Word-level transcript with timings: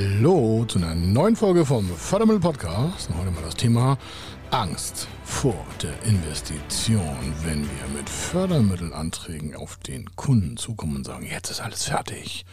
Hallo 0.00 0.64
zu 0.66 0.78
einer 0.78 0.94
neuen 0.94 1.36
Folge 1.36 1.66
vom 1.66 1.86
Fördermittel 1.86 2.40
Podcast. 2.40 3.10
Heute 3.14 3.30
mal 3.32 3.42
das 3.42 3.54
Thema 3.54 3.98
Angst 4.50 5.06
vor 5.24 5.66
der 5.82 6.02
Investition, 6.04 7.34
wenn 7.44 7.64
wir 7.64 7.88
mit 7.94 8.08
Fördermittelanträgen 8.08 9.54
auf 9.54 9.76
den 9.76 10.10
Kunden 10.16 10.56
zukommen 10.56 10.96
und 10.96 11.04
sagen, 11.04 11.26
jetzt 11.26 11.50
ist 11.50 11.60
alles 11.60 11.84
fertig. 11.84 12.46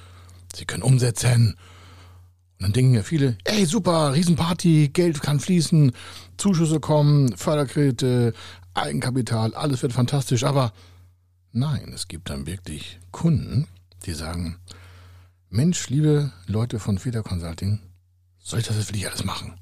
Sie 0.53 0.65
können 0.65 0.83
umsetzen. 0.83 1.55
Und 2.57 2.63
dann 2.63 2.73
denken 2.73 2.95
ja 2.95 3.03
viele, 3.03 3.37
ey 3.45 3.65
super, 3.65 4.13
Riesenparty, 4.13 4.89
Geld 4.89 5.21
kann 5.21 5.39
fließen, 5.39 5.93
Zuschüsse 6.35 6.81
kommen, 6.81 7.33
Förderkredite, 7.37 8.33
Eigenkapital, 8.73 9.53
alles 9.53 9.81
wird 9.81 9.93
fantastisch. 9.93 10.43
Aber 10.43 10.73
nein, 11.53 11.93
es 11.95 12.09
gibt 12.09 12.29
dann 12.29 12.45
wirklich 12.45 12.99
Kunden, 13.11 13.67
die 14.05 14.13
sagen, 14.13 14.57
Mensch, 15.49 15.87
liebe 15.87 16.33
Leute 16.45 16.77
von 16.77 16.97
Feder 16.97 17.23
Consulting, 17.23 17.79
soll 18.37 18.59
ich 18.59 18.67
das 18.67 18.75
jetzt 18.75 18.89
wirklich 18.89 19.07
alles 19.07 19.23
machen? 19.23 19.57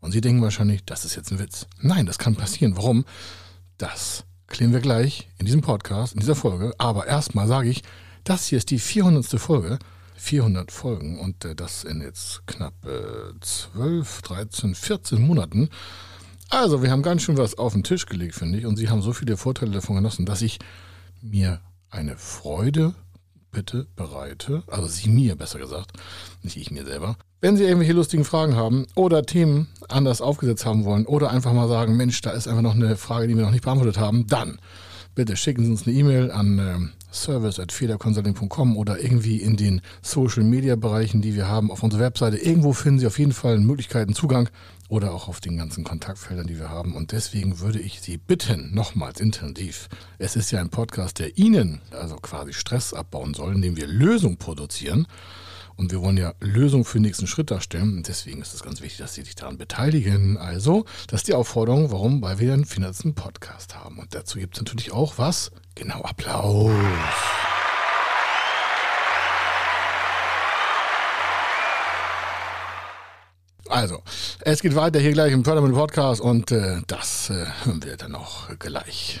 Und 0.00 0.12
Sie 0.12 0.20
denken 0.20 0.42
wahrscheinlich, 0.42 0.84
das 0.84 1.06
ist 1.06 1.16
jetzt 1.16 1.32
ein 1.32 1.38
Witz. 1.38 1.66
Nein, 1.80 2.04
das 2.04 2.18
kann 2.18 2.36
passieren. 2.36 2.76
Warum? 2.76 3.06
Das 3.78 4.24
klären 4.46 4.74
wir 4.74 4.80
gleich 4.80 5.30
in 5.38 5.46
diesem 5.46 5.62
Podcast, 5.62 6.12
in 6.12 6.20
dieser 6.20 6.34
Folge. 6.34 6.74
Aber 6.76 7.06
erstmal 7.06 7.48
sage 7.48 7.70
ich, 7.70 7.82
das 8.24 8.46
hier 8.46 8.58
ist 8.58 8.70
die 8.70 8.78
400. 8.78 9.40
Folge. 9.40 9.78
400 10.16 10.70
Folgen 10.70 11.18
und 11.18 11.46
äh, 11.46 11.54
das 11.54 11.82
in 11.84 12.02
jetzt 12.02 12.46
knapp 12.46 12.74
äh, 12.84 13.32
12, 13.40 14.20
13, 14.20 14.74
14 14.74 15.18
Monaten. 15.18 15.70
Also, 16.50 16.82
wir 16.82 16.90
haben 16.90 17.02
ganz 17.02 17.22
schön 17.22 17.38
was 17.38 17.56
auf 17.56 17.72
den 17.72 17.84
Tisch 17.84 18.04
gelegt, 18.04 18.34
finde 18.34 18.58
ich. 18.58 18.66
Und 18.66 18.76
Sie 18.76 18.90
haben 18.90 19.00
so 19.00 19.14
viele 19.14 19.38
Vorteile 19.38 19.70
davon 19.70 19.96
genossen, 19.96 20.26
dass 20.26 20.42
ich 20.42 20.58
mir 21.22 21.62
eine 21.88 22.18
Freude 22.18 22.94
bitte 23.50 23.86
bereite, 23.96 24.62
also 24.66 24.86
Sie 24.86 25.08
mir 25.08 25.36
besser 25.36 25.58
gesagt, 25.58 25.92
nicht 26.42 26.56
ich 26.56 26.70
mir 26.70 26.84
selber. 26.84 27.16
Wenn 27.40 27.56
Sie 27.56 27.64
irgendwelche 27.64 27.94
lustigen 27.94 28.24
Fragen 28.24 28.54
haben 28.54 28.86
oder 28.94 29.24
Themen 29.24 29.68
anders 29.88 30.20
aufgesetzt 30.20 30.66
haben 30.66 30.84
wollen 30.84 31.06
oder 31.06 31.30
einfach 31.30 31.52
mal 31.52 31.68
sagen, 31.68 31.96
Mensch, 31.96 32.20
da 32.20 32.30
ist 32.30 32.48
einfach 32.48 32.62
noch 32.62 32.74
eine 32.74 32.96
Frage, 32.96 33.26
die 33.26 33.36
wir 33.36 33.44
noch 33.44 33.50
nicht 33.50 33.64
beantwortet 33.64 33.98
haben, 33.98 34.26
dann 34.26 34.58
bitte 35.14 35.36
schicken 35.36 35.64
Sie 35.64 35.70
uns 35.70 35.86
eine 35.86 35.96
E-Mail 35.96 36.30
an 36.30 36.58
äh, 36.58 36.99
service.federconsulting.com 37.12 38.76
oder 38.76 39.00
irgendwie 39.00 39.36
in 39.36 39.56
den 39.56 39.80
Social 40.02 40.42
Media 40.42 40.76
Bereichen, 40.76 41.22
die 41.22 41.34
wir 41.34 41.48
haben 41.48 41.70
auf 41.70 41.82
unserer 41.82 42.02
Webseite. 42.02 42.36
Irgendwo 42.36 42.72
finden 42.72 43.00
Sie 43.00 43.06
auf 43.06 43.18
jeden 43.18 43.32
Fall 43.32 43.58
Möglichkeiten, 43.58 44.14
Zugang 44.14 44.48
oder 44.88 45.12
auch 45.12 45.28
auf 45.28 45.40
den 45.40 45.56
ganzen 45.56 45.84
Kontaktfeldern, 45.84 46.46
die 46.46 46.58
wir 46.58 46.68
haben. 46.68 46.94
Und 46.94 47.12
deswegen 47.12 47.60
würde 47.60 47.78
ich 47.78 48.00
Sie 48.00 48.18
bitten, 48.18 48.74
nochmals 48.74 49.20
intensiv. 49.20 49.88
Es 50.18 50.36
ist 50.36 50.50
ja 50.50 50.60
ein 50.60 50.70
Podcast, 50.70 51.18
der 51.18 51.38
Ihnen 51.38 51.80
also 51.92 52.16
quasi 52.16 52.52
Stress 52.52 52.92
abbauen 52.92 53.34
soll, 53.34 53.54
indem 53.54 53.76
wir 53.76 53.86
Lösungen 53.86 54.36
produzieren. 54.36 55.06
Und 55.80 55.92
wir 55.92 56.02
wollen 56.02 56.18
ja 56.18 56.34
Lösungen 56.40 56.84
für 56.84 56.98
den 56.98 57.04
nächsten 57.04 57.26
Schritt 57.26 57.50
darstellen. 57.50 57.96
Und 57.96 58.06
deswegen 58.06 58.42
ist 58.42 58.52
es 58.52 58.62
ganz 58.62 58.82
wichtig, 58.82 58.98
dass 58.98 59.14
Sie 59.14 59.22
sich 59.22 59.34
daran 59.34 59.56
beteiligen. 59.56 60.36
Also, 60.36 60.84
das 61.06 61.20
ist 61.20 61.28
die 61.28 61.32
Aufforderung. 61.32 61.90
Warum? 61.90 62.20
Weil 62.20 62.38
wir 62.38 62.52
einen 62.52 62.66
finanziellen 62.66 63.14
Podcast 63.14 63.74
haben. 63.74 63.98
Und 63.98 64.14
dazu 64.14 64.38
gibt 64.38 64.56
es 64.56 64.60
natürlich 64.60 64.92
auch 64.92 65.16
was? 65.16 65.50
Genau, 65.76 66.02
Applaus. 66.02 66.70
Also, 73.70 74.02
es 74.42 74.60
geht 74.60 74.74
weiter 74.74 75.00
hier 75.00 75.12
gleich 75.12 75.32
im 75.32 75.44
Fördermittel 75.46 75.78
Podcast 75.78 76.20
und 76.20 76.52
äh, 76.52 76.82
das 76.88 77.30
äh, 77.30 77.46
hören 77.64 77.82
wir 77.82 77.96
dann 77.96 78.14
auch 78.16 78.50
gleich. 78.58 79.20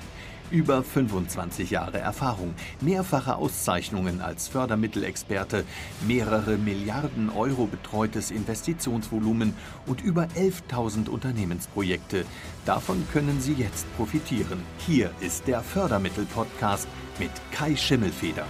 Über 0.51 0.83
25 0.83 1.71
Jahre 1.71 1.99
Erfahrung, 1.99 2.53
mehrfache 2.81 3.35
Auszeichnungen 3.37 4.19
als 4.19 4.49
Fördermittelexperte, 4.49 5.63
mehrere 6.05 6.57
Milliarden 6.57 7.29
Euro 7.29 7.67
betreutes 7.67 8.31
Investitionsvolumen 8.31 9.53
und 9.85 10.01
über 10.01 10.27
11.000 10.35 11.07
Unternehmensprojekte. 11.07 12.25
Davon 12.65 13.01
können 13.13 13.39
Sie 13.39 13.53
jetzt 13.53 13.85
profitieren. 13.95 14.59
Hier 14.85 15.11
ist 15.21 15.47
der 15.47 15.61
Fördermittel-Podcast 15.61 16.87
mit 17.17 17.31
Kai 17.53 17.77
Schimmelfeder. 17.77 18.45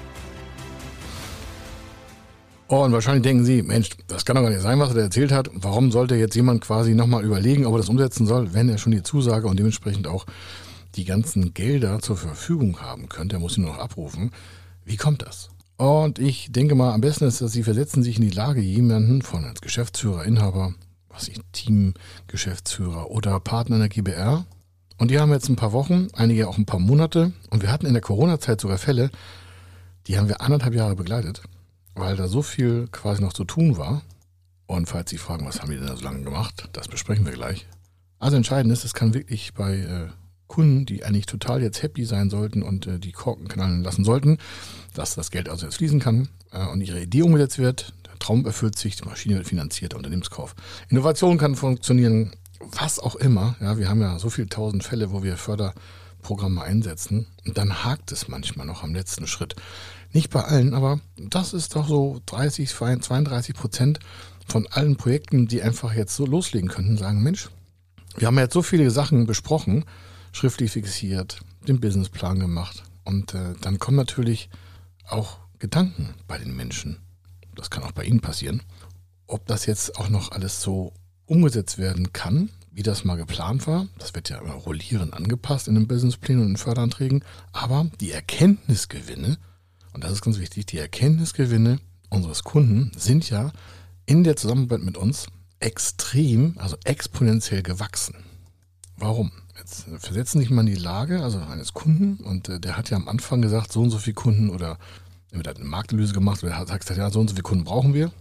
Oh, 2.67 2.83
und 2.83 2.93
wahrscheinlich 2.93 3.23
denken 3.23 3.45
Sie, 3.45 3.61
Mensch, 3.61 3.89
das 4.07 4.25
kann 4.25 4.37
doch 4.37 4.41
gar 4.41 4.49
nicht 4.49 4.61
sein, 4.61 4.79
was 4.79 4.95
er 4.95 5.03
erzählt 5.03 5.31
hat. 5.31 5.51
Warum 5.53 5.91
sollte 5.91 6.15
jetzt 6.15 6.35
jemand 6.35 6.61
quasi 6.61 6.95
nochmal 6.95 7.23
überlegen, 7.23 7.67
ob 7.67 7.75
er 7.75 7.77
das 7.77 7.89
umsetzen 7.89 8.25
soll, 8.25 8.55
wenn 8.55 8.69
er 8.69 8.79
schon 8.79 8.93
die 8.93 9.03
Zusage 9.03 9.45
und 9.47 9.59
dementsprechend 9.59 10.07
auch 10.07 10.25
die 10.95 11.05
ganzen 11.05 11.53
Gelder 11.53 11.99
zur 11.99 12.17
Verfügung 12.17 12.81
haben 12.81 13.09
könnte, 13.09 13.37
er 13.37 13.39
muss 13.39 13.55
sie 13.55 13.61
nur 13.61 13.71
noch 13.71 13.79
abrufen. 13.79 14.31
Wie 14.83 14.97
kommt 14.97 15.21
das? 15.21 15.49
Und 15.77 16.19
ich 16.19 16.51
denke 16.51 16.75
mal, 16.75 16.93
am 16.93 17.01
besten 17.01 17.25
ist, 17.25 17.41
dass 17.41 17.53
Sie 17.53 17.63
versetzen 17.63 18.03
sich 18.03 18.17
in 18.17 18.21
die 18.21 18.29
Lage, 18.29 18.61
jemanden 18.61 19.23
von 19.23 19.45
als 19.45 19.61
Geschäftsführer, 19.61 20.25
Inhaber, 20.25 20.75
was 21.09 21.27
ich, 21.27 21.39
Teamgeschäftsführer 21.53 23.09
oder 23.09 23.39
Partner 23.39 23.77
in 23.77 23.81
der 23.81 23.89
GBR. 23.89 24.45
Und 24.99 25.09
die 25.09 25.19
haben 25.19 25.31
jetzt 25.31 25.49
ein 25.49 25.55
paar 25.55 25.71
Wochen, 25.71 26.09
einige 26.13 26.47
auch 26.47 26.59
ein 26.59 26.67
paar 26.67 26.79
Monate. 26.79 27.31
Und 27.49 27.63
wir 27.63 27.71
hatten 27.71 27.87
in 27.87 27.93
der 27.93 28.01
Corona-Zeit 28.03 28.61
sogar 28.61 28.77
Fälle, 28.77 29.09
die 30.05 30.19
haben 30.19 30.27
wir 30.27 30.41
anderthalb 30.41 30.75
Jahre 30.75 30.95
begleitet, 30.95 31.41
weil 31.95 32.15
da 32.15 32.27
so 32.27 32.43
viel 32.43 32.87
quasi 32.91 33.23
noch 33.23 33.33
zu 33.33 33.43
tun 33.43 33.77
war. 33.77 34.03
Und 34.67 34.87
falls 34.87 35.09
Sie 35.09 35.17
fragen, 35.17 35.47
was 35.47 35.61
haben 35.61 35.71
die 35.71 35.77
denn 35.77 35.87
da 35.87 35.97
so 35.97 36.03
lange 36.03 36.21
gemacht, 36.21 36.69
das 36.73 36.87
besprechen 36.87 37.25
wir 37.25 37.33
gleich. 37.33 37.65
Also 38.19 38.37
entscheidend 38.37 38.71
ist, 38.71 38.85
es 38.85 38.93
kann 38.93 39.15
wirklich 39.15 39.55
bei 39.55 39.77
äh, 39.77 40.07
Kunden, 40.51 40.85
die 40.85 41.05
eigentlich 41.05 41.27
total 41.27 41.63
jetzt 41.63 41.81
happy 41.81 42.03
sein 42.05 42.29
sollten 42.29 42.61
und 42.61 42.85
äh, 42.85 42.99
die 42.99 43.13
Korken 43.13 43.47
knallen 43.47 43.83
lassen 43.83 44.03
sollten, 44.03 44.37
dass 44.93 45.15
das 45.15 45.31
Geld 45.31 45.47
also 45.47 45.65
jetzt 45.65 45.77
fließen 45.77 46.01
kann 46.01 46.27
äh, 46.51 46.65
und 46.67 46.81
ihre 46.81 47.01
Idee 47.01 47.21
umgesetzt 47.21 47.57
wird. 47.57 47.93
Der 48.05 48.19
Traum 48.19 48.45
erfüllt 48.45 48.77
sich, 48.77 48.97
die 48.97 49.07
Maschine 49.07 49.35
wird 49.35 49.47
finanziert, 49.47 49.93
der 49.93 49.97
Unternehmenskauf. 49.97 50.55
Innovation 50.89 51.37
kann 51.37 51.55
funktionieren, 51.55 52.33
was 52.59 52.99
auch 52.99 53.15
immer. 53.15 53.55
Ja, 53.61 53.77
wir 53.77 53.87
haben 53.87 54.01
ja 54.01 54.19
so 54.19 54.29
viele 54.29 54.49
tausend 54.49 54.83
Fälle, 54.83 55.13
wo 55.13 55.23
wir 55.23 55.37
Förderprogramme 55.37 56.61
einsetzen 56.61 57.27
und 57.47 57.57
dann 57.57 57.85
hakt 57.85 58.11
es 58.11 58.27
manchmal 58.27 58.67
noch 58.67 58.83
am 58.83 58.93
letzten 58.93 59.27
Schritt. 59.27 59.55
Nicht 60.11 60.31
bei 60.31 60.43
allen, 60.43 60.73
aber 60.73 60.99
das 61.15 61.53
ist 61.53 61.77
doch 61.77 61.87
so 61.87 62.21
30, 62.25 62.69
32 62.69 63.55
Prozent 63.55 63.99
von 64.45 64.67
allen 64.67 64.97
Projekten, 64.97 65.47
die 65.47 65.61
einfach 65.61 65.93
jetzt 65.93 66.13
so 66.13 66.25
loslegen 66.25 66.67
könnten, 66.67 66.97
sagen, 66.97 67.23
Mensch, 67.23 67.49
wir 68.17 68.27
haben 68.27 68.37
jetzt 68.37 68.53
so 68.53 68.61
viele 68.61 68.91
Sachen 68.91 69.25
besprochen, 69.25 69.85
schriftlich 70.31 70.71
fixiert, 70.71 71.41
den 71.67 71.79
Businessplan 71.79 72.39
gemacht. 72.39 72.83
Und 73.03 73.33
äh, 73.33 73.53
dann 73.61 73.79
kommen 73.79 73.97
natürlich 73.97 74.49
auch 75.07 75.39
Gedanken 75.59 76.15
bei 76.27 76.37
den 76.37 76.55
Menschen. 76.55 76.97
Das 77.55 77.69
kann 77.69 77.83
auch 77.83 77.91
bei 77.91 78.03
Ihnen 78.03 78.21
passieren. 78.21 78.61
Ob 79.27 79.45
das 79.47 79.65
jetzt 79.65 79.97
auch 79.97 80.09
noch 80.09 80.31
alles 80.31 80.61
so 80.61 80.93
umgesetzt 81.25 81.77
werden 81.77 82.13
kann, 82.13 82.49
wie 82.71 82.83
das 82.83 83.03
mal 83.03 83.15
geplant 83.15 83.67
war. 83.67 83.87
Das 83.97 84.13
wird 84.15 84.29
ja 84.29 84.39
immer 84.39 84.53
rollierend 84.53 85.13
angepasst 85.13 85.67
in 85.67 85.75
den 85.75 85.87
Businessplänen 85.87 86.43
und 86.43 86.49
in 86.51 86.57
Förderanträgen. 86.57 87.23
Aber 87.51 87.89
die 87.99 88.11
Erkenntnisgewinne, 88.11 89.37
und 89.93 90.03
das 90.03 90.13
ist 90.13 90.21
ganz 90.21 90.39
wichtig, 90.39 90.65
die 90.65 90.77
Erkenntnisgewinne 90.77 91.79
unseres 92.09 92.43
Kunden 92.43 92.91
sind 92.95 93.29
ja 93.29 93.51
in 94.05 94.23
der 94.23 94.35
Zusammenarbeit 94.35 94.81
mit 94.81 94.97
uns 94.97 95.27
extrem, 95.59 96.55
also 96.57 96.75
exponentiell 96.83 97.61
gewachsen. 97.61 98.15
Warum? 98.97 99.31
Jetzt 99.71 100.05
versetzen 100.05 100.39
sich 100.39 100.49
mal 100.49 100.61
in 100.61 100.67
die 100.67 100.75
Lage, 100.75 101.23
also 101.23 101.39
eines 101.39 101.73
Kunden, 101.73 102.21
und 102.25 102.49
äh, 102.49 102.59
der 102.59 102.75
hat 102.75 102.89
ja 102.89 102.97
am 102.97 103.07
Anfang 103.07 103.41
gesagt, 103.41 103.71
so 103.71 103.81
und 103.81 103.89
so 103.89 103.99
viele 103.99 104.15
Kunden 104.15 104.49
oder 104.49 104.77
er 105.31 105.39
hat 105.39 105.55
eine 105.55 105.65
Marktanalyse 105.65 106.13
gemacht 106.13 106.43
oder 106.43 106.51
er 106.51 106.59
hat 106.59 106.67
gesagt, 106.67 106.97
ja, 106.97 107.09
so 107.09 107.21
und 107.21 107.29
so 107.29 107.35
viele 107.35 107.43
Kunden 107.43 107.63
brauchen 107.63 107.93
wir. 107.93 108.11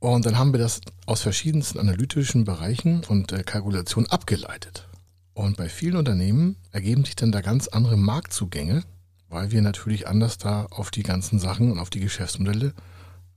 Und 0.00 0.26
dann 0.26 0.36
haben 0.36 0.52
wir 0.52 0.60
das 0.60 0.82
aus 1.06 1.22
verschiedensten 1.22 1.78
analytischen 1.78 2.44
Bereichen 2.44 3.04
und 3.08 3.32
äh, 3.32 3.42
Kalkulationen 3.42 4.10
abgeleitet. 4.10 4.86
Und 5.32 5.56
bei 5.56 5.70
vielen 5.70 5.96
Unternehmen 5.96 6.56
ergeben 6.72 7.06
sich 7.06 7.16
dann 7.16 7.32
da 7.32 7.40
ganz 7.40 7.68
andere 7.68 7.96
Marktzugänge, 7.96 8.82
weil 9.30 9.50
wir 9.50 9.62
natürlich 9.62 10.06
anders 10.08 10.36
da 10.36 10.66
auf 10.66 10.90
die 10.90 11.04
ganzen 11.04 11.38
Sachen 11.38 11.72
und 11.72 11.78
auf 11.78 11.88
die 11.88 12.00
Geschäftsmodelle 12.00 12.74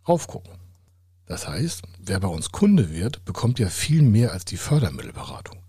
raufgucken. 0.05 0.51
Das 1.25 1.47
heißt, 1.47 1.83
wer 1.99 2.19
bei 2.19 2.27
uns 2.27 2.51
Kunde 2.51 2.91
wird, 2.91 3.23
bekommt 3.23 3.59
ja 3.59 3.69
viel 3.69 4.01
mehr 4.01 4.33
als 4.33 4.43
die 4.43 4.57
Fördermittelberatung. 4.57 5.60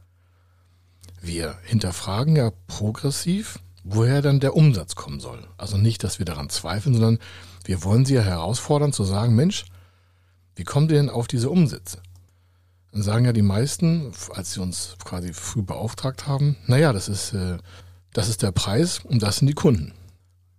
Wir 1.24 1.56
hinterfragen 1.62 2.34
ja 2.36 2.50
progressiv, 2.66 3.60
woher 3.84 4.22
dann 4.22 4.40
der 4.40 4.56
Umsatz 4.56 4.96
kommen 4.96 5.20
soll. 5.20 5.46
Also 5.56 5.78
nicht, 5.78 6.02
dass 6.04 6.18
wir 6.18 6.26
daran 6.26 6.50
zweifeln, 6.50 6.94
sondern 6.94 7.18
wir 7.64 7.84
wollen 7.84 8.04
sie 8.04 8.14
ja 8.14 8.22
herausfordern 8.22 8.92
zu 8.92 9.04
sagen, 9.04 9.34
Mensch, 9.36 9.64
Wie 10.54 10.64
kommt 10.64 10.90
ihr 10.90 10.98
denn 10.98 11.08
auf 11.08 11.28
diese 11.28 11.48
Umsätze? 11.50 12.02
Dann 12.92 13.02
sagen 13.02 13.24
ja 13.24 13.32
die 13.32 13.42
meisten, 13.42 14.12
als 14.34 14.52
sie 14.52 14.60
uns 14.60 14.96
quasi 15.02 15.32
früh 15.32 15.62
beauftragt 15.62 16.26
haben, 16.26 16.56
naja, 16.66 16.92
das 16.92 17.08
ist, 17.08 17.32
äh, 17.32 17.56
das 18.12 18.28
ist 18.28 18.42
der 18.42 18.52
Preis 18.52 19.00
und 19.02 19.22
das 19.22 19.38
sind 19.38 19.46
die 19.46 19.54
Kunden. 19.54 19.94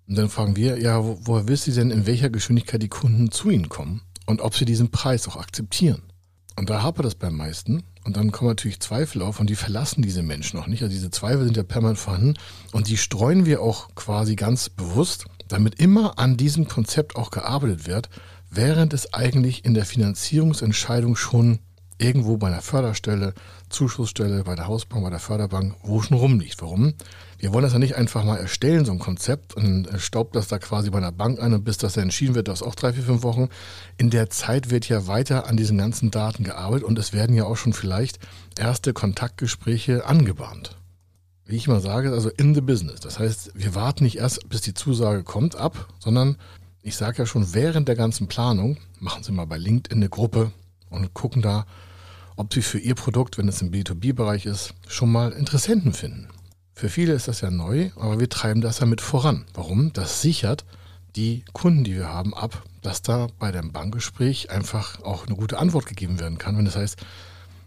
Und 0.07 0.17
dann 0.17 0.29
fragen 0.29 0.55
wir, 0.55 0.79
ja, 0.81 1.03
wo, 1.03 1.19
woher 1.21 1.47
wisst 1.47 1.67
ihr 1.67 1.75
denn, 1.75 1.91
in 1.91 2.07
welcher 2.07 2.29
Geschwindigkeit 2.29 2.81
die 2.81 2.89
Kunden 2.89 3.31
zu 3.31 3.51
ihnen 3.51 3.69
kommen 3.69 4.01
und 4.25 4.41
ob 4.41 4.55
sie 4.55 4.65
diesen 4.65 4.89
Preis 4.89 5.27
auch 5.27 5.35
akzeptieren? 5.35 6.01
Und 6.55 6.69
da 6.69 6.83
hapert 6.83 7.05
das 7.05 7.15
beim 7.15 7.35
meisten. 7.35 7.83
Und 8.03 8.17
dann 8.17 8.31
kommen 8.31 8.51
natürlich 8.51 8.79
Zweifel 8.79 9.21
auf 9.21 9.39
und 9.39 9.49
die 9.49 9.55
verlassen 9.55 10.01
diese 10.01 10.23
Menschen 10.23 10.59
auch 10.59 10.67
nicht. 10.67 10.83
Also 10.83 10.93
diese 10.93 11.09
Zweifel 11.09 11.45
sind 11.45 11.57
ja 11.57 11.63
permanent 11.63 11.97
vorhanden 11.97 12.33
und 12.71 12.89
die 12.89 12.97
streuen 12.97 13.45
wir 13.45 13.61
auch 13.61 13.95
quasi 13.95 14.35
ganz 14.35 14.69
bewusst, 14.69 15.25
damit 15.47 15.79
immer 15.79 16.19
an 16.19 16.35
diesem 16.35 16.67
Konzept 16.67 17.15
auch 17.15 17.31
gearbeitet 17.31 17.87
wird, 17.87 18.09
während 18.49 18.93
es 18.93 19.13
eigentlich 19.13 19.65
in 19.65 19.73
der 19.73 19.85
Finanzierungsentscheidung 19.85 21.15
schon 21.15 21.59
irgendwo 21.97 22.37
bei 22.37 22.47
einer 22.47 22.61
Förderstelle, 22.61 23.33
Zuschussstelle, 23.69 24.43
bei 24.43 24.55
der 24.55 24.67
Hausbank, 24.67 25.03
bei 25.03 25.09
der 25.09 25.19
Förderbank, 25.19 25.75
wo 25.83 26.01
schon 26.01 26.17
rumliegt. 26.17 26.61
Warum? 26.61 26.93
Wir 27.43 27.51
wollen 27.51 27.63
das 27.63 27.73
ja 27.73 27.79
nicht 27.79 27.97
einfach 27.97 28.23
mal 28.23 28.37
erstellen, 28.37 28.85
so 28.85 28.93
ein 28.93 28.99
Konzept, 28.99 29.53
und 29.53 29.83
dann 29.83 29.99
staubt 29.99 30.33
das 30.33 30.47
da 30.47 30.59
quasi 30.59 30.89
bei 30.91 30.99
einer 30.99 31.11
Bank 31.11 31.41
ein 31.41 31.53
und 31.53 31.65
bis 31.65 31.77
das 31.77 31.97
entschieden 31.97 32.35
wird, 32.35 32.47
das 32.47 32.63
auch 32.63 32.73
drei, 32.73 32.93
vier, 32.93 33.03
fünf 33.03 33.21
Wochen. 33.21 33.49
In 33.97 34.09
der 34.09 34.29
Zeit 34.29 34.71
wird 34.71 34.87
ja 34.87 35.07
weiter 35.07 35.45
an 35.45 35.57
diesen 35.57 35.77
ganzen 35.77 36.09
Daten 36.09 36.45
gearbeitet 36.45 36.85
und 36.85 36.97
es 36.97 37.11
werden 37.11 37.35
ja 37.35 37.43
auch 37.43 37.57
schon 37.57 37.73
vielleicht 37.73 38.17
erste 38.57 38.93
Kontaktgespräche 38.93 40.05
angebahnt. 40.05 40.77
Wie 41.45 41.57
ich 41.57 41.67
mal 41.67 41.81
sage, 41.81 42.13
also 42.13 42.29
in 42.29 42.55
the 42.55 42.61
business. 42.61 43.01
Das 43.01 43.19
heißt, 43.19 43.51
wir 43.55 43.75
warten 43.75 44.05
nicht 44.05 44.19
erst, 44.19 44.47
bis 44.47 44.61
die 44.61 44.73
Zusage 44.73 45.25
kommt, 45.25 45.57
ab, 45.57 45.89
sondern 45.99 46.37
ich 46.81 46.95
sage 46.95 47.17
ja 47.17 47.25
schon 47.25 47.53
während 47.53 47.89
der 47.89 47.97
ganzen 47.97 48.27
Planung, 48.27 48.77
machen 49.01 49.21
Sie 49.21 49.33
mal 49.33 49.47
bei 49.47 49.57
LinkedIn 49.57 49.97
eine 49.97 50.07
Gruppe 50.07 50.53
und 50.89 51.13
gucken 51.13 51.41
da, 51.41 51.65
ob 52.37 52.53
Sie 52.53 52.61
für 52.61 52.79
Ihr 52.79 52.95
Produkt, 52.95 53.37
wenn 53.37 53.49
es 53.49 53.61
im 53.61 53.71
B2B-Bereich 53.71 54.45
ist, 54.45 54.75
schon 54.87 55.11
mal 55.11 55.33
Interessenten 55.33 55.91
finden. 55.91 56.29
Für 56.73 56.89
viele 56.89 57.13
ist 57.13 57.27
das 57.27 57.41
ja 57.41 57.51
neu, 57.51 57.91
aber 57.95 58.19
wir 58.19 58.29
treiben 58.29 58.61
das 58.61 58.79
ja 58.79 58.85
mit 58.85 59.01
voran. 59.01 59.45
Warum? 59.53 59.93
Das 59.93 60.21
sichert 60.21 60.65
die 61.15 61.45
Kunden, 61.53 61.83
die 61.83 61.95
wir 61.95 62.09
haben, 62.09 62.33
ab, 62.33 62.63
dass 62.81 63.01
da 63.01 63.27
bei 63.39 63.51
dem 63.51 63.71
Bankgespräch 63.71 64.49
einfach 64.49 65.01
auch 65.03 65.27
eine 65.27 65.35
gute 65.35 65.59
Antwort 65.59 65.85
gegeben 65.85 66.19
werden 66.19 66.37
kann. 66.37 66.57
Wenn 66.57 66.65
das 66.65 66.75
heißt, 66.75 66.97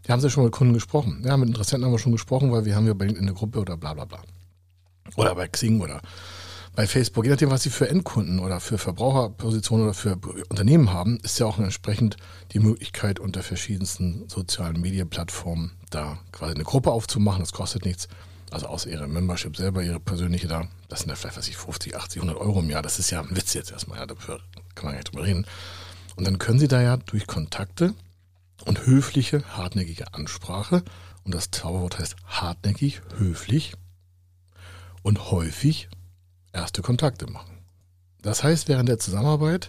wir 0.02 0.12
haben 0.12 0.20
Sie 0.20 0.30
schon 0.30 0.44
mit 0.44 0.52
Kunden 0.52 0.74
gesprochen. 0.74 1.22
Ja, 1.24 1.36
mit 1.36 1.48
Interessenten 1.48 1.84
haben 1.84 1.92
wir 1.92 1.98
schon 1.98 2.12
gesprochen, 2.12 2.52
weil 2.52 2.64
wir 2.64 2.74
haben 2.74 2.86
ja 2.86 2.94
bei 2.94 3.06
LinkedIn 3.06 3.28
eine 3.28 3.36
Gruppe 3.36 3.60
oder 3.60 3.76
bla 3.76 3.94
bla 3.94 4.04
bla. 4.04 4.22
Oder 5.16 5.34
bei 5.34 5.46
Xing 5.46 5.80
oder 5.80 6.00
bei 6.74 6.86
Facebook, 6.86 7.24
je 7.24 7.30
nachdem, 7.30 7.50
was 7.50 7.62
sie 7.62 7.70
für 7.70 7.88
Endkunden 7.88 8.38
oder 8.38 8.60
für 8.60 8.76
Verbraucherpositionen 8.76 9.86
oder 9.86 9.94
für 9.94 10.18
Unternehmen 10.50 10.92
haben, 10.92 11.18
ist 11.22 11.38
ja 11.38 11.46
auch 11.46 11.58
entsprechend 11.58 12.16
die 12.52 12.60
Möglichkeit, 12.60 13.18
unter 13.18 13.42
verschiedensten 13.42 14.28
sozialen 14.28 14.80
Medienplattformen 14.80 15.72
da 15.90 16.18
quasi 16.32 16.54
eine 16.54 16.64
Gruppe 16.64 16.90
aufzumachen. 16.90 17.40
Das 17.40 17.52
kostet 17.52 17.84
nichts. 17.86 18.08
Also 18.50 18.66
außer 18.66 18.90
ihre 18.90 19.08
Membership 19.08 19.56
selber, 19.56 19.82
ihre 19.82 20.00
persönliche 20.00 20.46
da, 20.46 20.68
das 20.88 21.00
sind 21.00 21.08
ja 21.08 21.16
vielleicht, 21.16 21.36
was 21.36 21.48
ich, 21.48 21.56
50, 21.56 21.96
80, 21.96 22.22
100 22.22 22.40
Euro 22.40 22.60
im 22.60 22.70
Jahr. 22.70 22.82
Das 22.82 22.98
ist 22.98 23.10
ja 23.10 23.20
ein 23.20 23.36
Witz 23.36 23.54
jetzt 23.54 23.72
erstmal, 23.72 23.98
ja, 23.98 24.06
dafür 24.06 24.40
kann 24.74 24.86
man 24.86 24.94
ja 24.94 24.98
nicht 24.98 25.12
drüber 25.12 25.24
reden. 25.24 25.46
Und 26.14 26.26
dann 26.26 26.38
können 26.38 26.58
sie 26.58 26.68
da 26.68 26.80
ja 26.80 26.96
durch 26.96 27.26
Kontakte 27.26 27.94
und 28.64 28.86
höfliche, 28.86 29.44
hartnäckige 29.56 30.14
Ansprache, 30.14 30.82
und 31.26 31.34
das 31.34 31.50
Zauberwort 31.50 31.98
heißt 31.98 32.14
hartnäckig, 32.24 33.02
höflich 33.18 33.74
und 35.02 35.32
häufig 35.32 35.88
erste 36.52 36.82
Kontakte 36.82 37.26
machen. 37.26 37.58
Das 38.22 38.44
heißt, 38.44 38.68
während 38.68 38.88
der 38.88 39.00
Zusammenarbeit 39.00 39.68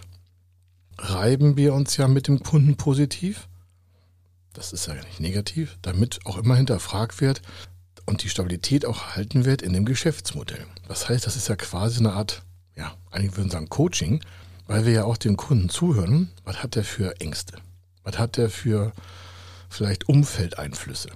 reiben 0.98 1.56
wir 1.56 1.74
uns 1.74 1.96
ja 1.96 2.06
mit 2.06 2.28
dem 2.28 2.44
Kunden 2.44 2.76
positiv. 2.76 3.48
Das 4.52 4.72
ist 4.72 4.86
ja 4.86 4.94
nicht 4.94 5.18
negativ, 5.18 5.78
damit 5.82 6.20
auch 6.26 6.38
immer 6.38 6.54
hinterfragt 6.54 7.20
wird 7.20 7.42
und 8.08 8.22
die 8.22 8.30
Stabilität 8.30 8.86
auch 8.86 9.02
erhalten 9.02 9.44
wird 9.44 9.60
in 9.60 9.74
dem 9.74 9.84
Geschäftsmodell. 9.84 10.64
Das 10.88 11.08
heißt, 11.08 11.26
das 11.26 11.36
ist 11.36 11.48
ja 11.48 11.56
quasi 11.56 11.98
eine 11.98 12.14
Art, 12.14 12.42
ja, 12.74 12.94
einige 13.10 13.36
würden 13.36 13.50
sagen 13.50 13.68
Coaching, 13.68 14.20
weil 14.66 14.86
wir 14.86 14.92
ja 14.92 15.04
auch 15.04 15.18
dem 15.18 15.36
Kunden 15.36 15.68
zuhören, 15.68 16.30
was 16.44 16.62
hat 16.62 16.74
er 16.76 16.84
für 16.84 17.20
Ängste? 17.20 17.58
Was 18.04 18.18
hat 18.18 18.38
er 18.38 18.48
für 18.48 18.92
vielleicht 19.68 20.08
Umfeldeinflüsse? 20.08 21.10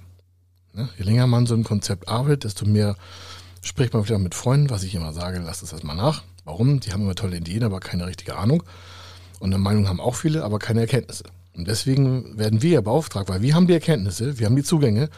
Ne? 0.73 0.87
Je 0.97 1.03
länger 1.03 1.25
man 1.25 1.47
so 1.47 1.55
ein 1.55 1.63
Konzept 1.63 2.07
arbeitet, 2.07 2.43
desto 2.43 2.65
mehr 2.65 2.95
spricht 3.63 3.93
man 3.93 4.03
vielleicht 4.03 4.19
auch 4.19 4.23
mit 4.23 4.35
Freunden, 4.35 4.69
was 4.69 4.83
ich 4.83 4.93
immer 4.93 5.13
sage, 5.13 5.39
lasst 5.39 5.63
es 5.63 5.73
erstmal 5.73 5.95
nach. 5.95 6.23
Warum? 6.45 6.79
Die 6.79 6.93
haben 6.93 7.01
immer 7.01 7.15
tolle 7.15 7.37
Ideen, 7.37 7.63
aber 7.63 7.79
keine 7.79 8.05
richtige 8.05 8.35
Ahnung. 8.35 8.61
Und 9.39 9.51
eine 9.51 9.61
Meinung 9.61 9.87
haben 9.87 9.99
auch 9.99 10.15
viele, 10.15 10.43
aber 10.43 10.59
keine 10.59 10.81
Erkenntnisse. 10.81 11.23
Und 11.55 11.67
deswegen 11.67 12.37
werden 12.37 12.61
wir 12.61 12.71
ja 12.71 12.81
beauftragt, 12.81 13.29
weil 13.29 13.41
wir 13.41 13.55
haben 13.55 13.65
die 13.65 13.73
Erkenntnisse, 13.73 14.37
wir 14.37 14.45
haben 14.45 14.55
die 14.55 14.63
Zugänge, 14.63 15.09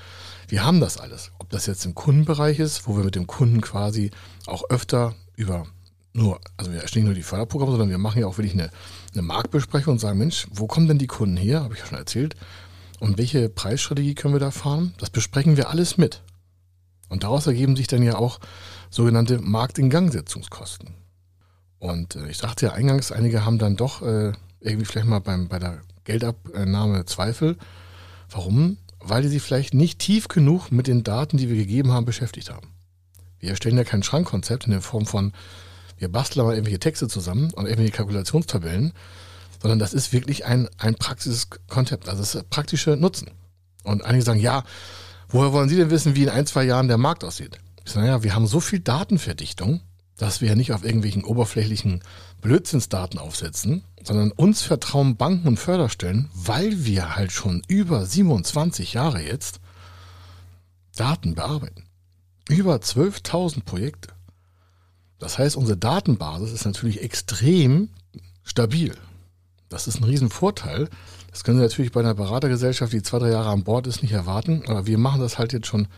wir 0.48 0.64
haben 0.64 0.80
das 0.80 0.98
alles. 0.98 1.32
Ob 1.40 1.50
das 1.50 1.66
jetzt 1.66 1.86
im 1.86 1.96
Kundenbereich 1.96 2.60
ist, 2.60 2.88
wo 2.88 2.98
wir 2.98 3.04
mit 3.04 3.16
dem 3.16 3.28
Kunden 3.28 3.62
quasi 3.62 4.12
auch 4.46 4.64
öfter 4.70 5.16
über 5.36 5.66
nur, 6.14 6.40
also 6.56 6.72
wir 6.72 6.82
erstellen 6.82 7.06
nur 7.06 7.14
die 7.14 7.24
Förderprogramme, 7.24 7.72
sondern 7.72 7.90
wir 7.90 7.98
machen 7.98 8.22
ja 8.22 8.28
auch 8.28 8.38
wirklich 8.38 8.54
eine, 8.54 8.70
eine 9.14 9.22
Marktbesprechung 9.22 9.94
und 9.94 10.00
sagen, 10.00 10.18
Mensch, 10.18 10.48
wo 10.50 10.66
kommen 10.66 10.88
denn 10.88 10.98
die 10.98 11.08
Kunden 11.08 11.36
her? 11.36 11.64
Habe 11.64 11.74
ich 11.74 11.82
ja 11.82 11.88
schon 11.88 11.98
erzählt. 11.98 12.36
Und 13.02 13.18
welche 13.18 13.50
Preisstrategie 13.50 14.16
können 14.16 14.34
wir 14.34 14.40
da 14.40 14.52
fahren? 14.52 14.94
Das 14.98 15.10
besprechen 15.10 15.58
wir 15.58 15.70
alles 15.70 15.98
mit. 15.98 16.24
Und 17.10 17.24
daraus 17.24 17.48
ergeben 17.48 17.76
sich 17.76 17.88
dann 17.88 18.02
ja 18.02 18.16
auch 18.16 18.40
sogenannte 18.90 19.40
Marktingangsetzungskosten. 19.40 20.96
Und 21.80 22.16
äh, 22.16 22.30
ich 22.30 22.38
sagte 22.38 22.68
ja 22.68 22.72
eingangs, 22.74 23.12
einige 23.12 23.46
haben 23.46 23.60
dann 23.60 23.76
doch 23.76 24.02
äh, 24.02 24.32
irgendwie 24.62 24.86
vielleicht 24.86 25.08
mal 25.08 25.20
beim, 25.20 25.50
bei 25.50 25.60
der 25.60 25.82
Geldabnahme 26.06 27.06
Zweifel. 27.06 27.58
Warum? 28.30 28.78
Weil 29.08 29.22
die 29.22 29.28
sich 29.28 29.42
vielleicht 29.42 29.74
nicht 29.74 30.00
tief 30.00 30.28
genug 30.28 30.72
mit 30.72 30.88
den 30.88 31.04
Daten, 31.04 31.38
die 31.38 31.50
wir 31.50 31.56
gegeben 31.56 31.92
haben, 31.92 32.06
beschäftigt 32.06 32.50
haben. 32.50 32.70
Wir 33.40 33.52
erstellen 33.52 33.78
ja 33.78 33.84
kein 33.84 34.04
Schrankkonzept 34.04 34.66
in 34.66 34.72
der 34.72 34.82
Form 34.82 35.06
von, 35.06 35.34
wir 35.98 36.12
basteln 36.12 36.46
mal 36.46 36.54
irgendwelche 36.54 36.80
Texte 36.80 37.08
zusammen 37.08 37.52
und 37.52 37.66
irgendwelche 37.66 37.94
Kalkulationstabellen, 37.94 38.94
sondern 39.62 39.80
das 39.80 39.94
ist 39.94 40.14
wirklich 40.14 40.46
ein, 40.46 40.68
ein 40.78 40.96
praktisches 40.96 41.50
Konzept, 41.68 42.10
also 42.10 42.22
das 42.22 42.44
praktische 42.50 42.98
Nutzen. 42.98 43.30
Und 43.84 44.04
einige 44.04 44.24
sagen, 44.24 44.40
ja, 44.40 44.64
Woher 45.30 45.54
wollen 45.54 45.70
Sie 45.70 45.76
denn 45.76 45.90
wissen, 45.90 46.16
wie 46.16 46.24
in 46.24 46.30
ein, 46.30 46.46
zwei 46.46 46.64
Jahren 46.64 46.88
der 46.88 46.98
Markt 46.98 47.24
aussieht? 47.24 47.58
Ich 47.84 47.92
sage, 47.92 48.06
naja, 48.06 48.24
wir 48.24 48.36
haben 48.36 48.48
so 48.48 48.60
viel 48.60 48.80
Datenverdichtung, 48.80 49.82
dass 50.18 50.42
wir 50.42 50.56
nicht 50.56 50.72
auf 50.72 50.84
irgendwelchen 50.84 51.24
oberflächlichen 51.24 52.02
Blödsinnsdaten 52.42 53.20
aufsetzen, 53.20 53.84
sondern 54.02 54.32
uns 54.32 54.62
vertrauen 54.62 55.18
Banken 55.18 55.48
und 55.48 55.60
Förderstellen, 55.60 56.30
weil 56.34 56.86
wir 56.86 57.16
halt 57.16 57.32
schon 57.32 57.62
über 57.68 58.06
27 58.06 58.94
Jahre 58.94 59.22
jetzt 59.22 59.60
Daten 60.96 61.36
bearbeiten. 61.36 61.84
Über 62.48 62.76
12.000 62.76 63.64
Projekte. 63.64 64.10
Das 65.20 65.38
heißt, 65.38 65.56
unsere 65.56 65.78
Datenbasis 65.78 66.52
ist 66.52 66.66
natürlich 66.66 67.02
extrem 67.02 67.90
stabil. 68.44 68.96
Das 69.68 69.88
ist 69.88 70.00
ein 70.00 70.04
Riesenvorteil, 70.04 70.90
das 71.36 71.44
können 71.44 71.58
Sie 71.58 71.64
natürlich 71.64 71.92
bei 71.92 72.00
einer 72.00 72.14
Beratergesellschaft, 72.14 72.94
die 72.94 73.04
zwei, 73.04 73.20
drei 73.20 73.32
Jahre 73.32 73.50
an 73.50 73.66
Bord 73.66 73.88
ist, 73.88 74.02
nicht 74.02 74.14
erwarten. 74.14 74.64
Aber 74.68 74.88
wir 74.88 74.98
machen 74.98 75.20
das 75.20 75.38
halt 75.38 75.52
jetzt 75.52 75.68
schon 75.68 75.90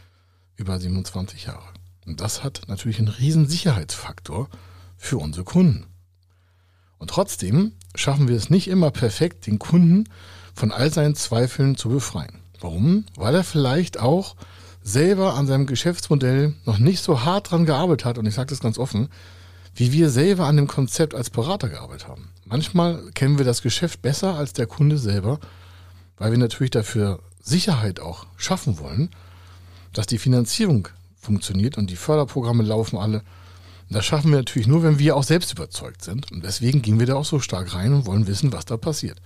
über 0.55 0.79
27 0.79 1.45
Jahre. 1.45 1.76
Und 2.07 2.21
das 2.21 2.43
hat 2.43 2.61
natürlich 2.67 2.99
einen 2.99 3.09
riesen 3.09 3.47
Sicherheitsfaktor 3.47 4.49
für 4.95 5.17
unsere 5.17 5.43
Kunden. 5.43 5.85
Und 6.97 7.09
trotzdem 7.11 7.73
schaffen 7.95 8.27
wir 8.27 8.35
es 8.35 8.49
nicht 8.49 8.69
immer 8.69 8.91
perfekt, 8.91 9.45
den 9.45 9.59
Kunden 9.59 10.05
von 10.55 10.71
all 10.71 10.91
seinen 10.91 11.15
Zweifeln 11.15 11.75
zu 11.75 11.89
befreien. 11.89 12.39
Warum? 12.61 13.05
Weil 13.15 13.35
er 13.35 13.43
vielleicht 13.43 13.99
auch 13.99 14.35
selber 14.81 15.35
an 15.35 15.47
seinem 15.47 15.67
Geschäftsmodell 15.67 16.55
noch 16.65 16.79
nicht 16.79 17.03
so 17.03 17.25
hart 17.25 17.51
dran 17.51 17.65
gearbeitet 17.65 18.05
hat, 18.05 18.17
und 18.17 18.25
ich 18.25 18.33
sage 18.33 18.49
das 18.49 18.61
ganz 18.61 18.79
offen, 18.79 19.09
wie 19.75 19.91
wir 19.91 20.09
selber 20.09 20.45
an 20.45 20.55
dem 20.55 20.67
Konzept 20.67 21.13
als 21.13 21.29
Berater 21.29 21.69
gearbeitet 21.69 22.07
haben. 22.07 22.29
Manchmal 22.45 23.11
kennen 23.11 23.37
wir 23.37 23.45
das 23.45 23.61
Geschäft 23.61 24.01
besser 24.01 24.35
als 24.35 24.53
der 24.53 24.65
Kunde 24.65 24.97
selber, 24.97 25.39
weil 26.17 26.31
wir 26.31 26.39
natürlich 26.39 26.71
dafür 26.71 27.19
Sicherheit 27.41 27.99
auch 27.99 28.25
schaffen 28.37 28.79
wollen, 28.79 29.09
dass 29.93 30.07
die 30.07 30.17
Finanzierung 30.17 30.87
funktioniert 31.19 31.77
und 31.77 31.89
die 31.89 31.95
Förderprogramme 31.95 32.63
laufen 32.63 32.97
alle. 32.97 33.19
Und 33.89 33.95
das 33.95 34.05
schaffen 34.05 34.31
wir 34.31 34.37
natürlich 34.37 34.67
nur, 34.67 34.83
wenn 34.83 34.99
wir 34.99 35.15
auch 35.15 35.23
selbst 35.23 35.51
überzeugt 35.53 36.03
sind. 36.03 36.31
Und 36.31 36.43
deswegen 36.43 36.81
gehen 36.81 36.99
wir 36.99 37.07
da 37.07 37.15
auch 37.15 37.25
so 37.25 37.39
stark 37.39 37.73
rein 37.73 37.93
und 37.93 38.05
wollen 38.05 38.27
wissen, 38.27 38.51
was 38.51 38.65
da 38.65 38.77
passiert. 38.77 39.21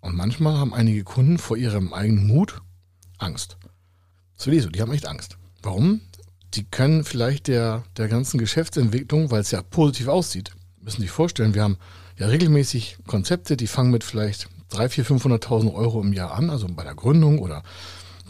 Und 0.00 0.16
manchmal 0.16 0.56
haben 0.56 0.72
einige 0.72 1.04
Kunden 1.04 1.38
vor 1.38 1.56
ihrem 1.56 1.92
eigenen 1.92 2.26
Mut 2.26 2.62
Angst. 3.18 3.58
So, 4.36 4.50
die 4.50 4.80
haben 4.80 4.92
echt 4.92 5.06
Angst. 5.06 5.36
Warum? 5.62 6.00
Die 6.54 6.64
können 6.64 7.04
vielleicht 7.04 7.48
der, 7.48 7.84
der 7.96 8.08
ganzen 8.08 8.38
Geschäftsentwicklung, 8.38 9.30
weil 9.30 9.42
es 9.42 9.50
ja 9.50 9.62
positiv 9.62 10.08
aussieht, 10.08 10.52
müssen 10.80 11.02
sich 11.02 11.10
vorstellen, 11.10 11.54
wir 11.54 11.62
haben 11.62 11.76
ja 12.16 12.26
regelmäßig 12.26 12.98
Konzepte, 13.06 13.56
die 13.56 13.66
fangen 13.66 13.90
mit 13.90 14.02
vielleicht 14.02 14.48
300.000, 14.72 15.04
400.000, 15.04 15.44
500.000 15.44 15.74
Euro 15.74 16.00
im 16.00 16.12
Jahr 16.12 16.32
an, 16.32 16.50
also 16.50 16.66
bei 16.68 16.84
der 16.84 16.94
Gründung 16.94 17.38
oder 17.38 17.62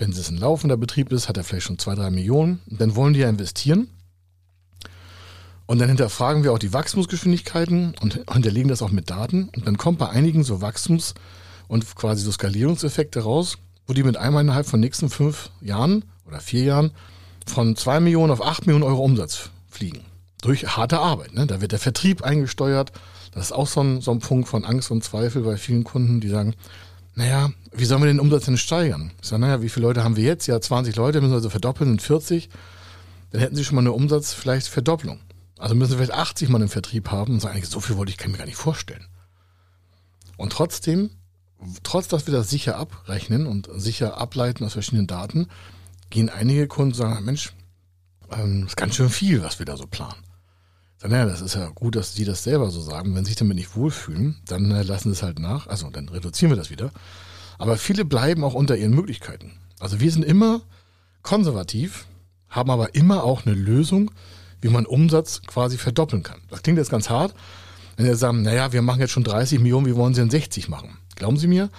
wenn 0.00 0.10
es 0.10 0.30
ein 0.30 0.38
laufender 0.38 0.76
Betrieb 0.76 1.12
ist, 1.12 1.28
hat 1.28 1.36
er 1.36 1.44
vielleicht 1.44 1.66
schon 1.66 1.78
2, 1.78 1.94
3 1.94 2.10
Millionen. 2.10 2.60
Dann 2.66 2.96
wollen 2.96 3.12
die 3.12 3.20
ja 3.20 3.28
investieren. 3.28 3.88
Und 5.66 5.78
dann 5.78 5.88
hinterfragen 5.88 6.42
wir 6.42 6.52
auch 6.52 6.58
die 6.58 6.72
Wachstumsgeschwindigkeiten 6.72 7.94
und 8.00 8.24
hinterlegen 8.32 8.68
das 8.68 8.82
auch 8.82 8.90
mit 8.90 9.10
Daten. 9.10 9.50
Und 9.54 9.66
dann 9.66 9.76
kommt 9.76 9.98
bei 9.98 10.08
einigen 10.08 10.42
so 10.42 10.60
Wachstums- 10.60 11.14
und 11.68 11.94
quasi 11.94 12.24
so 12.24 12.32
Skalierungseffekte 12.32 13.20
raus, 13.20 13.58
wo 13.86 13.92
die 13.92 14.02
mit 14.02 14.16
einmal 14.16 14.42
innerhalb 14.42 14.66
von 14.66 14.80
nächsten 14.80 15.10
fünf 15.10 15.50
Jahren 15.60 16.04
oder 16.26 16.40
vier 16.40 16.64
Jahren 16.64 16.90
von 17.46 17.76
zwei 17.76 18.00
Millionen 18.00 18.32
auf 18.32 18.44
acht 18.44 18.66
Millionen 18.66 18.84
Euro 18.84 19.04
Umsatz 19.04 19.50
fliegen. 19.68 20.00
Durch 20.42 20.76
harte 20.76 20.98
Arbeit. 20.98 21.34
Ne? 21.34 21.46
Da 21.46 21.60
wird 21.60 21.72
der 21.72 21.78
Vertrieb 21.78 22.22
eingesteuert. 22.22 22.90
Das 23.32 23.46
ist 23.46 23.52
auch 23.52 23.68
so 23.68 23.82
ein, 23.82 24.00
so 24.00 24.10
ein 24.10 24.18
Punkt 24.18 24.48
von 24.48 24.64
Angst 24.64 24.90
und 24.90 25.04
Zweifel 25.04 25.42
bei 25.42 25.56
vielen 25.56 25.84
Kunden, 25.84 26.20
die 26.20 26.28
sagen, 26.28 26.54
naja, 27.20 27.50
wie 27.72 27.84
sollen 27.84 28.00
wir 28.00 28.06
den 28.06 28.18
Umsatz 28.18 28.46
denn 28.46 28.56
steigern? 28.56 29.12
Ich 29.20 29.28
sage, 29.28 29.42
naja, 29.42 29.60
wie 29.60 29.68
viele 29.68 29.86
Leute 29.86 30.02
haben 30.02 30.16
wir 30.16 30.24
jetzt? 30.24 30.46
Ja, 30.46 30.58
20 30.58 30.96
Leute, 30.96 31.20
müssen 31.20 31.32
wir 31.32 31.36
also 31.36 31.50
verdoppeln, 31.50 31.90
sind 31.90 32.00
40. 32.00 32.48
Dann 33.30 33.42
hätten 33.42 33.56
sie 33.56 33.62
schon 33.62 33.74
mal 33.74 33.82
eine 33.82 33.92
Umsatz, 33.92 34.32
vielleicht 34.32 34.68
Verdopplung. 34.68 35.20
Also 35.58 35.74
müssen 35.74 35.90
wir 35.90 35.98
vielleicht 35.98 36.18
80 36.18 36.48
Mann 36.48 36.62
im 36.62 36.70
Vertrieb 36.70 37.10
haben 37.10 37.34
und 37.34 37.40
sagen, 37.40 37.62
so 37.62 37.78
viel 37.80 37.98
wollte 37.98 38.10
ich, 38.10 38.16
kann 38.16 38.30
mir 38.32 38.38
gar 38.38 38.46
nicht 38.46 38.56
vorstellen. 38.56 39.06
Und 40.38 40.54
trotzdem, 40.54 41.10
trotz 41.82 42.08
dass 42.08 42.26
wir 42.26 42.32
das 42.32 42.48
sicher 42.48 42.78
abrechnen 42.78 43.46
und 43.46 43.68
sicher 43.74 44.16
ableiten 44.16 44.64
aus 44.64 44.72
verschiedenen 44.72 45.06
Daten, 45.06 45.48
gehen 46.08 46.30
einige 46.30 46.68
Kunden 46.68 46.92
und 46.92 46.96
sagen, 46.96 47.22
Mensch, 47.22 47.52
ähm, 48.32 48.64
ist 48.64 48.78
ganz 48.78 48.94
schön 48.94 49.10
viel, 49.10 49.42
was 49.42 49.58
wir 49.58 49.66
da 49.66 49.76
so 49.76 49.86
planen. 49.86 50.22
Naja, 51.02 51.24
das 51.24 51.40
ist 51.40 51.54
ja 51.54 51.68
gut, 51.68 51.96
dass 51.96 52.14
Sie 52.14 52.24
das 52.24 52.44
selber 52.44 52.70
so 52.70 52.80
sagen. 52.80 53.14
Wenn 53.14 53.24
Sie 53.24 53.30
sich 53.30 53.36
damit 53.36 53.56
nicht 53.56 53.74
wohlfühlen, 53.74 54.36
dann 54.46 54.70
äh, 54.70 54.82
lassen 54.82 55.08
Sie 55.08 55.16
es 55.16 55.22
halt 55.22 55.38
nach. 55.38 55.66
Also 55.66 55.88
dann 55.88 56.08
reduzieren 56.08 56.52
wir 56.52 56.56
das 56.56 56.70
wieder. 56.70 56.90
Aber 57.58 57.76
viele 57.76 58.04
bleiben 58.04 58.44
auch 58.44 58.54
unter 58.54 58.76
ihren 58.76 58.94
Möglichkeiten. 58.94 59.52
Also 59.78 60.00
wir 60.00 60.10
sind 60.10 60.24
immer 60.24 60.60
konservativ, 61.22 62.06
haben 62.48 62.70
aber 62.70 62.94
immer 62.94 63.24
auch 63.24 63.46
eine 63.46 63.54
Lösung, 63.54 64.10
wie 64.60 64.68
man 64.68 64.84
Umsatz 64.84 65.40
quasi 65.46 65.78
verdoppeln 65.78 66.22
kann. 66.22 66.40
Das 66.50 66.62
klingt 66.62 66.78
jetzt 66.78 66.90
ganz 66.90 67.08
hart. 67.08 67.34
Wenn 67.96 68.06
Sie 68.06 68.14
sagen, 68.14 68.42
naja, 68.42 68.72
wir 68.72 68.82
machen 68.82 69.00
jetzt 69.00 69.12
schon 69.12 69.24
30 69.24 69.58
Millionen, 69.60 69.86
wie 69.86 69.96
wollen 69.96 70.14
Sie 70.14 70.20
denn 70.20 70.30
60 70.30 70.68
machen? 70.68 70.98
Glauben 71.16 71.38
Sie 71.38 71.46
mir, 71.46 71.70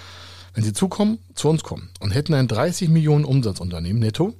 wenn 0.53 0.63
Sie 0.63 0.73
zukommen, 0.73 1.19
zu 1.35 1.47
uns 1.47 1.63
kommen 1.63 1.89
und 1.99 2.11
hätten 2.11 2.33
ein 2.33 2.47
30 2.47 2.89
Millionen 2.89 3.25
Umsatzunternehmen 3.25 4.01
netto 4.01 4.33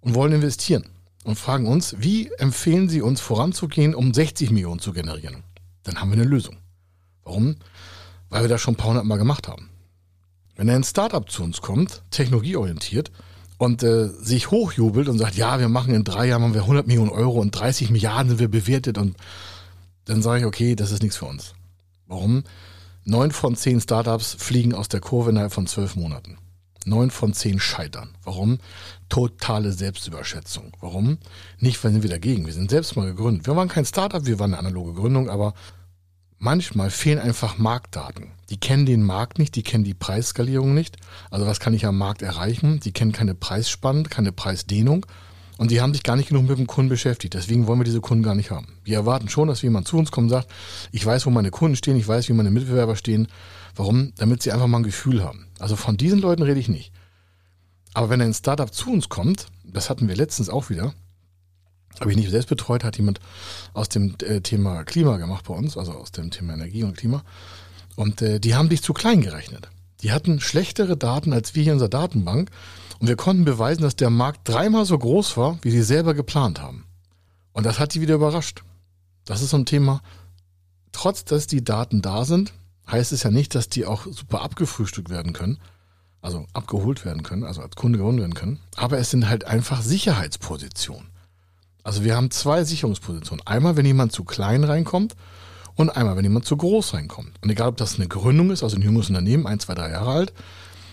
und 0.00 0.14
wollen 0.14 0.32
investieren, 0.32 0.84
und 1.24 1.38
fragen 1.38 1.66
uns, 1.66 1.96
wie 1.98 2.30
empfehlen 2.38 2.88
Sie 2.88 3.02
uns 3.02 3.20
voranzugehen, 3.20 3.94
um 3.94 4.12
60 4.12 4.50
Millionen 4.50 4.80
zu 4.80 4.92
generieren? 4.92 5.44
Dann 5.84 6.00
haben 6.00 6.10
wir 6.10 6.18
eine 6.20 6.28
Lösung. 6.28 6.58
Warum? 7.24 7.56
Weil 8.28 8.42
wir 8.42 8.48
das 8.48 8.60
schon 8.60 8.74
ein 8.74 8.76
paar 8.78 8.90
hundert 8.90 9.04
Mal 9.04 9.18
gemacht 9.18 9.48
haben. 9.48 9.70
Wenn 10.56 10.68
ein 10.70 10.84
Startup 10.84 11.28
zu 11.28 11.42
uns 11.42 11.60
kommt, 11.60 12.02
technologieorientiert, 12.10 13.10
und 13.62 13.84
äh, 13.84 14.08
sich 14.08 14.50
hochjubelt 14.50 15.08
und 15.08 15.18
sagt, 15.18 15.36
ja, 15.36 15.60
wir 15.60 15.68
machen 15.68 15.94
in 15.94 16.02
drei 16.02 16.26
Jahren 16.26 16.42
haben 16.42 16.54
wir 16.54 16.62
100 16.62 16.88
Millionen 16.88 17.10
Euro 17.10 17.38
und 17.40 17.52
30 17.52 17.90
Milliarden 17.90 18.30
sind 18.30 18.40
wir 18.40 18.48
bewertet 18.48 18.98
und 18.98 19.16
dann 20.04 20.20
sage 20.20 20.40
ich, 20.40 20.46
okay, 20.46 20.74
das 20.74 20.90
ist 20.90 21.00
nichts 21.00 21.16
für 21.16 21.26
uns. 21.26 21.54
Warum? 22.08 22.42
Neun 23.04 23.30
von 23.30 23.54
zehn 23.54 23.80
Startups 23.80 24.34
fliegen 24.36 24.74
aus 24.74 24.88
der 24.88 24.98
Kurve 24.98 25.30
innerhalb 25.30 25.52
von 25.52 25.68
zwölf 25.68 25.94
Monaten. 25.94 26.38
Neun 26.86 27.10
von 27.10 27.32
zehn 27.34 27.60
scheitern. 27.60 28.10
Warum? 28.24 28.58
Totale 29.08 29.72
Selbstüberschätzung. 29.72 30.72
Warum? 30.80 31.18
Nicht, 31.58 31.82
weil 31.82 31.92
sind 31.92 32.02
wir 32.02 32.10
dagegen. 32.10 32.46
Wir 32.46 32.52
sind 32.52 32.70
selbst 32.70 32.96
mal 32.96 33.06
gegründet. 33.06 33.46
Wir 33.46 33.56
waren 33.56 33.68
kein 33.68 33.84
Startup, 33.84 34.24
wir 34.24 34.38
waren 34.38 34.54
eine 34.54 34.58
analoge 34.58 34.94
Gründung, 34.94 35.28
aber 35.28 35.54
manchmal 36.38 36.90
fehlen 36.90 37.18
einfach 37.18 37.58
Marktdaten. 37.58 38.32
Die 38.50 38.58
kennen 38.58 38.86
den 38.86 39.02
Markt 39.02 39.38
nicht, 39.38 39.54
die 39.54 39.62
kennen 39.62 39.84
die 39.84 39.94
Preisskalierung 39.94 40.74
nicht. 40.74 40.96
Also 41.30 41.46
was 41.46 41.60
kann 41.60 41.74
ich 41.74 41.86
am 41.86 41.96
Markt 41.96 42.22
erreichen? 42.22 42.80
Die 42.80 42.92
kennen 42.92 43.12
keine 43.12 43.34
Preisspanne, 43.34 44.04
keine 44.04 44.32
Preisdehnung. 44.32 45.06
Und 45.58 45.70
die 45.70 45.80
haben 45.80 45.92
sich 45.92 46.02
gar 46.02 46.16
nicht 46.16 46.28
genug 46.28 46.48
mit 46.48 46.58
dem 46.58 46.66
Kunden 46.66 46.88
beschäftigt. 46.88 47.34
Deswegen 47.34 47.66
wollen 47.66 47.78
wir 47.78 47.84
diese 47.84 48.00
Kunden 48.00 48.24
gar 48.24 48.34
nicht 48.34 48.50
haben. 48.50 48.66
Wir 48.84 48.96
erwarten 48.96 49.28
schon, 49.28 49.48
dass 49.48 49.62
jemand 49.62 49.86
zu 49.86 49.96
uns 49.96 50.10
kommt 50.10 50.24
und 50.24 50.30
sagt, 50.30 50.48
ich 50.90 51.06
weiß, 51.06 51.24
wo 51.26 51.30
meine 51.30 51.50
Kunden 51.50 51.76
stehen, 51.76 51.96
ich 51.96 52.08
weiß, 52.08 52.28
wie 52.28 52.32
meine 52.32 52.50
Mitbewerber 52.50 52.96
stehen. 52.96 53.28
Warum? 53.74 54.12
Damit 54.16 54.42
sie 54.42 54.52
einfach 54.52 54.66
mal 54.66 54.78
ein 54.78 54.84
Gefühl 54.84 55.24
haben. 55.24 55.48
Also 55.58 55.76
von 55.76 55.96
diesen 55.96 56.20
Leuten 56.20 56.42
rede 56.42 56.60
ich 56.60 56.68
nicht. 56.68 56.92
Aber 57.94 58.10
wenn 58.10 58.20
ein 58.20 58.34
Startup 58.34 58.72
zu 58.72 58.90
uns 58.90 59.08
kommt, 59.08 59.46
das 59.64 59.90
hatten 59.90 60.08
wir 60.08 60.16
letztens 60.16 60.48
auch 60.48 60.70
wieder, 60.70 60.94
habe 62.00 62.10
ich 62.10 62.16
nicht 62.16 62.30
selbst 62.30 62.48
betreut, 62.48 62.84
hat 62.84 62.96
jemand 62.96 63.20
aus 63.74 63.88
dem 63.88 64.16
äh, 64.22 64.40
Thema 64.40 64.84
Klima 64.84 65.18
gemacht 65.18 65.44
bei 65.46 65.54
uns, 65.54 65.76
also 65.76 65.92
aus 65.92 66.10
dem 66.10 66.30
Thema 66.30 66.54
Energie 66.54 66.84
und 66.84 66.96
Klima. 66.96 67.22
Und 67.96 68.22
äh, 68.22 68.40
die 68.40 68.54
haben 68.54 68.68
dich 68.68 68.82
zu 68.82 68.94
klein 68.94 69.20
gerechnet. 69.20 69.68
Die 70.00 70.12
hatten 70.12 70.40
schlechtere 70.40 70.96
Daten 70.96 71.32
als 71.32 71.54
wir 71.54 71.62
hier 71.62 71.72
in 71.72 71.76
unserer 71.76 71.90
Datenbank. 71.90 72.50
Und 72.98 73.08
wir 73.08 73.16
konnten 73.16 73.44
beweisen, 73.44 73.82
dass 73.82 73.96
der 73.96 74.10
Markt 74.10 74.48
dreimal 74.48 74.86
so 74.86 74.98
groß 74.98 75.36
war, 75.36 75.58
wie 75.62 75.70
sie 75.70 75.82
selber 75.82 76.14
geplant 76.14 76.60
haben. 76.60 76.84
Und 77.52 77.66
das 77.66 77.78
hat 77.78 77.94
die 77.94 78.00
wieder 78.00 78.14
überrascht. 78.14 78.62
Das 79.24 79.42
ist 79.42 79.50
so 79.50 79.56
ein 79.56 79.66
Thema. 79.66 80.02
Trotz, 80.92 81.24
dass 81.24 81.46
die 81.46 81.64
Daten 81.64 82.02
da 82.02 82.24
sind, 82.24 82.52
heißt 82.92 83.12
es 83.12 83.22
ja 83.22 83.30
nicht, 83.30 83.54
dass 83.54 83.68
die 83.68 83.86
auch 83.86 84.06
super 84.06 84.42
abgefrühstückt 84.42 85.10
werden 85.10 85.32
können, 85.32 85.58
also 86.20 86.46
abgeholt 86.52 87.04
werden 87.04 87.22
können, 87.22 87.44
also 87.44 87.62
als 87.62 87.74
Kunde 87.74 87.98
gewonnen 87.98 88.20
werden 88.20 88.34
können. 88.34 88.60
Aber 88.76 88.98
es 88.98 89.10
sind 89.10 89.28
halt 89.28 89.44
einfach 89.44 89.82
Sicherheitspositionen. 89.82 91.08
Also 91.82 92.04
wir 92.04 92.14
haben 92.14 92.30
zwei 92.30 92.64
Sicherungspositionen. 92.64 93.44
Einmal, 93.46 93.76
wenn 93.76 93.86
jemand 93.86 94.12
zu 94.12 94.24
klein 94.24 94.62
reinkommt 94.62 95.16
und 95.74 95.90
einmal, 95.90 96.16
wenn 96.16 96.24
jemand 96.24 96.44
zu 96.44 96.56
groß 96.56 96.94
reinkommt. 96.94 97.32
Und 97.42 97.50
egal, 97.50 97.68
ob 97.68 97.76
das 97.76 97.96
eine 97.96 98.06
Gründung 98.06 98.50
ist, 98.50 98.62
also 98.62 98.76
ein 98.76 98.82
junges 98.82 99.08
Unternehmen, 99.08 99.46
ein, 99.46 99.58
zwei, 99.58 99.74
drei 99.74 99.90
Jahre 99.90 100.12
alt, 100.12 100.32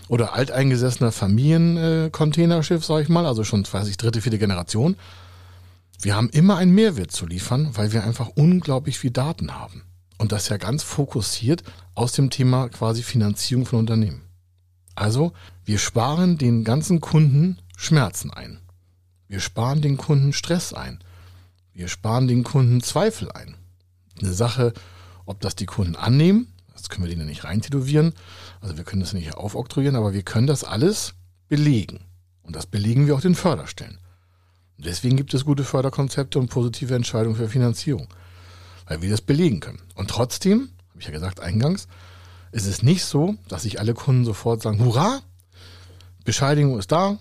oder 0.08 0.34
alteingesessener 0.34 1.12
Familiencontainerschiff, 1.12 2.84
sage 2.84 3.04
ich 3.04 3.08
mal, 3.08 3.26
also 3.26 3.44
schon, 3.44 3.64
weiß 3.70 3.86
ich, 3.86 3.96
dritte, 3.96 4.20
vierte 4.20 4.40
Generation. 4.40 4.96
Wir 6.02 6.16
haben 6.16 6.28
immer 6.30 6.56
einen 6.56 6.74
Mehrwert 6.74 7.12
zu 7.12 7.26
liefern, 7.26 7.70
weil 7.74 7.92
wir 7.92 8.02
einfach 8.02 8.28
unglaublich 8.34 8.98
viel 8.98 9.12
Daten 9.12 9.54
haben. 9.54 9.84
Und 10.20 10.32
das 10.32 10.50
ja 10.50 10.58
ganz 10.58 10.82
fokussiert 10.82 11.62
aus 11.94 12.12
dem 12.12 12.28
Thema 12.28 12.68
quasi 12.68 13.02
Finanzierung 13.02 13.64
von 13.64 13.78
Unternehmen. 13.78 14.20
Also, 14.94 15.32
wir 15.64 15.78
sparen 15.78 16.36
den 16.36 16.62
ganzen 16.62 17.00
Kunden 17.00 17.56
Schmerzen 17.74 18.30
ein. 18.30 18.60
Wir 19.28 19.40
sparen 19.40 19.80
den 19.80 19.96
Kunden 19.96 20.34
Stress 20.34 20.74
ein. 20.74 20.98
Wir 21.72 21.88
sparen 21.88 22.28
den 22.28 22.44
Kunden 22.44 22.82
Zweifel 22.82 23.32
ein. 23.32 23.56
Eine 24.20 24.34
Sache, 24.34 24.74
ob 25.24 25.40
das 25.40 25.56
die 25.56 25.64
Kunden 25.64 25.96
annehmen, 25.96 26.52
das 26.74 26.90
können 26.90 27.06
wir 27.06 27.10
denen 27.10 27.26
nicht 27.26 27.44
reintätowieren, 27.44 28.12
also 28.60 28.76
wir 28.76 28.84
können 28.84 29.00
das 29.00 29.14
nicht 29.14 29.32
aufoktroyieren, 29.32 29.96
aber 29.96 30.12
wir 30.12 30.22
können 30.22 30.46
das 30.46 30.64
alles 30.64 31.14
belegen. 31.48 32.00
Und 32.42 32.54
das 32.56 32.66
belegen 32.66 33.06
wir 33.06 33.14
auch 33.14 33.22
den 33.22 33.34
Förderstellen. 33.34 33.98
deswegen 34.76 35.16
gibt 35.16 35.32
es 35.32 35.46
gute 35.46 35.64
Förderkonzepte 35.64 36.38
und 36.38 36.50
positive 36.50 36.94
Entscheidungen 36.94 37.36
für 37.36 37.48
Finanzierung 37.48 38.08
weil 38.90 39.02
wir 39.02 39.08
das 39.08 39.20
belegen 39.20 39.60
können. 39.60 39.80
Und 39.94 40.10
trotzdem, 40.10 40.70
habe 40.88 40.98
ich 40.98 41.06
ja 41.06 41.12
gesagt 41.12 41.38
eingangs, 41.38 41.86
ist 42.50 42.66
es 42.66 42.82
nicht 42.82 43.04
so, 43.04 43.36
dass 43.46 43.62
sich 43.62 43.78
alle 43.78 43.94
Kunden 43.94 44.24
sofort 44.24 44.60
sagen, 44.62 44.84
hurra, 44.84 45.20
Bescheidigung 46.24 46.76
ist 46.76 46.90
da, 46.90 47.16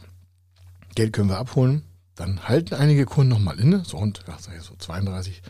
Geld 0.95 1.13
können 1.13 1.29
wir 1.29 1.37
abholen. 1.37 1.83
Dann 2.15 2.47
halten 2.47 2.73
einige 2.73 3.05
Kunden 3.05 3.29
nochmal 3.29 3.59
inne, 3.59 3.83
so 3.85 3.97
rund, 3.97 4.21
ja, 4.27 4.35
sag 4.39 4.57
ich 4.57 4.63
so 4.63 4.73
32, 4.79 5.43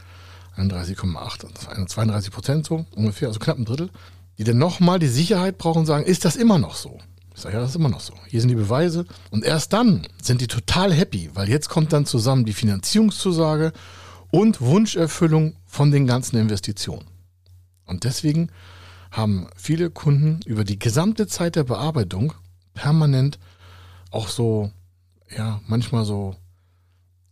31,8, 0.57 1.87
32 1.87 2.31
Prozent 2.33 2.65
so 2.65 2.85
ungefähr, 2.95 3.29
also 3.29 3.39
knapp 3.39 3.57
ein 3.57 3.63
Drittel, 3.63 3.89
die 4.37 4.43
dann 4.43 4.57
nochmal 4.57 4.99
die 4.99 5.07
Sicherheit 5.07 5.57
brauchen 5.57 5.79
und 5.79 5.85
sagen, 5.85 6.03
ist 6.03 6.25
das 6.25 6.35
immer 6.35 6.59
noch 6.59 6.75
so? 6.75 6.99
Ich 7.33 7.41
sage, 7.41 7.55
ja, 7.55 7.61
das 7.61 7.69
ist 7.69 7.75
immer 7.77 7.87
noch 7.87 8.01
so. 8.01 8.13
Hier 8.27 8.41
sind 8.41 8.49
die 8.49 8.55
Beweise. 8.55 9.05
Und 9.31 9.45
erst 9.45 9.71
dann 9.71 10.05
sind 10.21 10.41
die 10.41 10.47
total 10.47 10.91
happy, 10.93 11.29
weil 11.33 11.47
jetzt 11.47 11.69
kommt 11.69 11.93
dann 11.93 12.05
zusammen 12.05 12.43
die 12.43 12.51
Finanzierungszusage 12.51 13.71
und 14.31 14.61
Wunscherfüllung 14.61 15.55
von 15.65 15.91
den 15.91 16.07
ganzen 16.07 16.37
Investitionen. 16.37 17.07
Und 17.85 18.03
deswegen 18.03 18.51
haben 19.11 19.47
viele 19.55 19.89
Kunden 19.89 20.39
über 20.45 20.63
die 20.63 20.77
gesamte 20.77 21.27
Zeit 21.27 21.55
der 21.55 21.63
Bearbeitung 21.63 22.33
permanent 22.73 23.39
auch 24.11 24.27
so, 24.27 24.71
ja, 25.35 25.61
manchmal 25.67 26.05
so, 26.05 26.35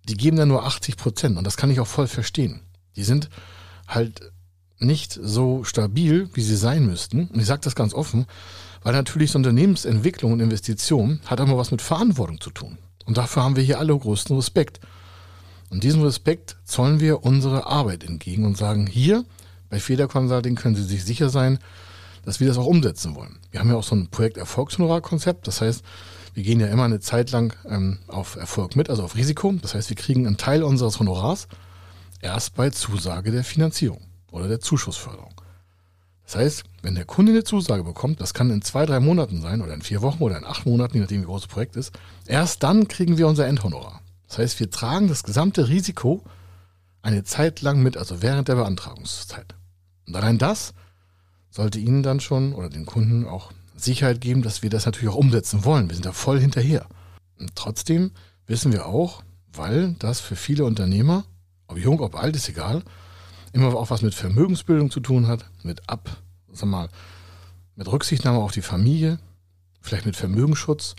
die 0.08 0.16
geben 0.16 0.38
dann 0.38 0.48
nur 0.48 0.66
80 0.66 0.98
Prozent 0.98 1.38
und 1.38 1.44
das 1.44 1.58
kann 1.58 1.70
ich 1.70 1.80
auch 1.80 1.88
voll 1.88 2.08
verstehen. 2.08 2.62
Die 2.96 3.04
sind 3.04 3.30
halt 3.88 4.32
nicht 4.80 5.18
so 5.22 5.64
stabil, 5.64 6.30
wie 6.34 6.42
sie 6.42 6.56
sein 6.56 6.86
müssten. 6.86 7.28
Und 7.28 7.40
ich 7.40 7.46
sage 7.46 7.62
das 7.64 7.76
ganz 7.76 7.94
offen, 7.94 8.26
weil 8.84 8.94
natürlich 8.94 9.32
so 9.32 9.40
Unternehmensentwicklung 9.40 10.34
und 10.34 10.40
Investition 10.40 11.20
hat 11.26 11.40
immer 11.40 11.58
was 11.58 11.72
mit 11.72 11.82
Verantwortung 11.82 12.40
zu 12.40 12.52
tun. 12.52 12.78
Und 13.06 13.18
dafür 13.18 13.44
haben 13.44 13.56
wir 13.56 13.64
hier 13.64 13.80
alle 13.80 13.98
größten 13.98 14.36
Respekt. 14.36 14.80
Und 15.70 15.84
diesem 15.84 16.02
Respekt 16.02 16.58
zollen 16.64 17.00
wir 17.00 17.24
unsere 17.24 17.68
Arbeit 17.68 18.04
entgegen 18.04 18.46
und 18.46 18.58
sagen, 18.58 18.88
hier 18.88 19.26
bei 19.70 19.80
Feder 19.80 20.08
Consulting 20.08 20.56
können 20.56 20.76
Sie 20.76 20.84
sich 20.84 21.04
sicher 21.04 21.30
sein, 21.30 21.60
dass 22.24 22.40
wir 22.40 22.48
das 22.48 22.58
auch 22.58 22.66
umsetzen 22.66 23.16
wollen. 23.16 23.40
Wir 23.52 23.60
haben 23.60 23.70
ja 23.70 23.76
auch 23.76 23.84
so 23.84 23.96
ein 23.96 24.08
Projekt 24.08 24.38
Erfolgshonorar-Konzept. 24.38 25.48
Das 25.48 25.62
heißt, 25.62 25.84
wir 26.34 26.44
gehen 26.44 26.60
ja 26.60 26.68
immer 26.68 26.84
eine 26.84 27.00
Zeit 27.00 27.32
lang 27.32 27.56
ähm, 27.68 28.00
auf 28.08 28.36
Erfolg 28.36 28.76
mit, 28.76 28.90
also 28.90 29.04
auf 29.04 29.16
Risiko. 29.16 29.54
Das 29.62 29.74
heißt, 29.74 29.90
wir 29.90 29.96
kriegen 29.96 30.28
einen 30.28 30.38
Teil 30.38 30.64
unseres 30.64 31.00
Honorars 31.00 31.48
erst 32.22 32.56
bei 32.56 32.70
Zusage 32.70 33.32
der 33.32 33.44
Finanzierung 33.44 34.02
oder 34.32 34.48
der 34.48 34.60
Zuschussförderung. 34.60 35.34
Das 36.26 36.36
heißt, 36.36 36.64
wenn 36.82 36.96
der 36.96 37.06
Kunde 37.06 37.32
eine 37.32 37.46
Zusage 37.46 37.84
bekommt, 37.84 38.20
das 38.20 38.34
kann 38.34 38.50
in 38.52 38.62
zwei, 38.62 38.86
drei 38.86 39.00
Monaten 39.00 39.42
sein 39.42 39.62
oder 39.62 39.74
in 39.74 39.82
vier 39.82 40.02
Wochen 40.02 40.22
oder 40.22 40.38
in 40.38 40.44
acht 40.44 40.66
Monaten, 40.66 40.96
je 40.96 41.02
nachdem 41.02 41.22
wie 41.22 41.26
groß 41.26 41.44
das 41.44 41.52
Projekt 41.52 41.78
ist, 41.78 41.92
erst 42.26 42.64
dann 42.64 42.88
kriegen 42.88 43.18
wir 43.18 43.28
unser 43.28 43.48
Endhonorar. 43.48 44.02
Das 44.28 44.40
heißt, 44.40 44.60
wir 44.60 44.70
tragen 44.70 45.08
das 45.08 45.24
gesamte 45.24 45.70
Risiko 45.70 46.24
eine 47.02 47.24
Zeit 47.24 47.62
lang 47.62 47.82
mit, 47.82 47.98
also 47.98 48.22
während 48.22 48.48
der 48.48 48.56
Beantragungszeit. 48.56 49.56
Und 50.06 50.16
allein 50.16 50.38
das 50.38 50.74
sollte 51.50 51.80
Ihnen 51.80 52.04
dann 52.04 52.20
schon 52.20 52.54
oder 52.54 52.70
den 52.70 52.86
Kunden 52.86 53.26
auch 53.26 53.52
Sicherheit 53.76 54.22
geben, 54.22 54.42
dass 54.42 54.64
wir 54.64 54.70
das 54.70 54.86
natürlich 54.86 55.10
auch 55.10 55.18
umsetzen 55.18 55.64
wollen. 55.64 55.90
Wir 55.90 55.96
sind 55.96 56.06
da 56.06 56.12
voll 56.12 56.40
hinterher. 56.40 56.88
Und 57.40 57.56
trotzdem 57.56 58.12
wissen 58.48 58.74
wir 58.74 58.86
auch, 58.86 59.24
weil 59.54 59.94
das 60.00 60.20
für 60.20 60.36
viele 60.36 60.66
Unternehmer, 60.66 61.26
ob 61.68 61.78
jung, 61.78 62.00
ob 62.02 62.16
alt, 62.16 62.36
ist 62.36 62.50
egal, 62.50 62.84
immer 63.54 63.74
auch 63.76 63.90
was 63.90 64.02
mit 64.02 64.14
Vermögensbildung 64.14 64.92
zu 64.92 65.00
tun 65.00 65.28
hat, 65.28 65.46
mit 65.64 65.90
ab, 65.90 66.18
sag 66.52 66.70
mal, 66.70 66.90
mit 67.76 67.88
Rücksichtnahme 67.88 68.40
auf 68.40 68.52
die 68.52 68.62
Familie, 68.62 69.20
vielleicht 69.82 70.06
mit 70.06 70.16
Vermögensschutz, 70.16 70.96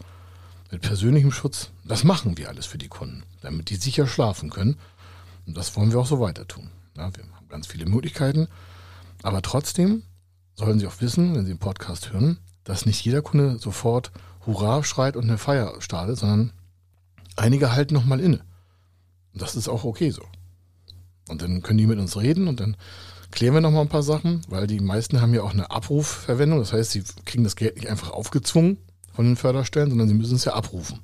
mit 0.70 0.82
persönlichem 0.82 1.32
Schutz. 1.32 1.70
Das 1.84 2.04
machen 2.04 2.36
wir 2.36 2.48
alles 2.48 2.66
für 2.66 2.78
die 2.78 2.88
Kunden, 2.88 3.22
damit 3.40 3.70
die 3.70 3.76
sicher 3.76 4.06
schlafen 4.06 4.50
können. 4.50 4.76
Und 5.46 5.56
das 5.56 5.74
wollen 5.76 5.92
wir 5.92 5.98
auch 5.98 6.06
so 6.06 6.20
weiter 6.20 6.46
tun. 6.46 6.70
Ja, 6.96 7.14
wir 7.16 7.24
haben 7.24 7.48
ganz 7.48 7.66
viele 7.66 7.86
Möglichkeiten, 7.86 8.48
aber 9.22 9.40
trotzdem 9.42 10.02
sollen 10.56 10.78
Sie 10.78 10.86
auch 10.86 11.00
wissen, 11.00 11.34
wenn 11.34 11.46
Sie 11.46 11.52
den 11.52 11.58
Podcast 11.58 12.12
hören, 12.12 12.38
dass 12.64 12.86
nicht 12.86 13.04
jeder 13.04 13.22
Kunde 13.22 13.58
sofort 13.58 14.10
Hurra 14.44 14.82
schreit 14.84 15.16
und 15.16 15.24
eine 15.24 15.38
Feier 15.38 15.80
startet, 15.80 16.18
sondern 16.18 16.52
einige 17.36 17.72
halten 17.72 17.94
nochmal 17.94 18.20
inne. 18.20 18.40
Und 19.32 19.42
das 19.42 19.56
ist 19.56 19.68
auch 19.68 19.84
okay 19.84 20.10
so. 20.10 20.22
Und 21.28 21.42
dann 21.42 21.62
können 21.62 21.78
die 21.78 21.86
mit 21.86 21.98
uns 21.98 22.16
reden 22.16 22.48
und 22.48 22.60
dann 22.60 22.76
klären 23.30 23.54
wir 23.54 23.60
nochmal 23.60 23.82
ein 23.82 23.88
paar 23.88 24.02
Sachen, 24.02 24.42
weil 24.48 24.66
die 24.66 24.80
meisten 24.80 25.20
haben 25.20 25.34
ja 25.34 25.42
auch 25.42 25.52
eine 25.52 25.70
Abrufverwendung. 25.70 26.58
Das 26.58 26.72
heißt, 26.72 26.90
sie 26.90 27.04
kriegen 27.24 27.44
das 27.44 27.56
Geld 27.56 27.76
nicht 27.76 27.88
einfach 27.88 28.10
aufgezwungen 28.10 28.78
von 29.18 29.24
den 29.24 29.34
Förderstellen, 29.34 29.88
sondern 29.88 30.06
sie 30.06 30.14
müssen 30.14 30.36
es 30.36 30.44
ja 30.44 30.54
abrufen. 30.54 31.00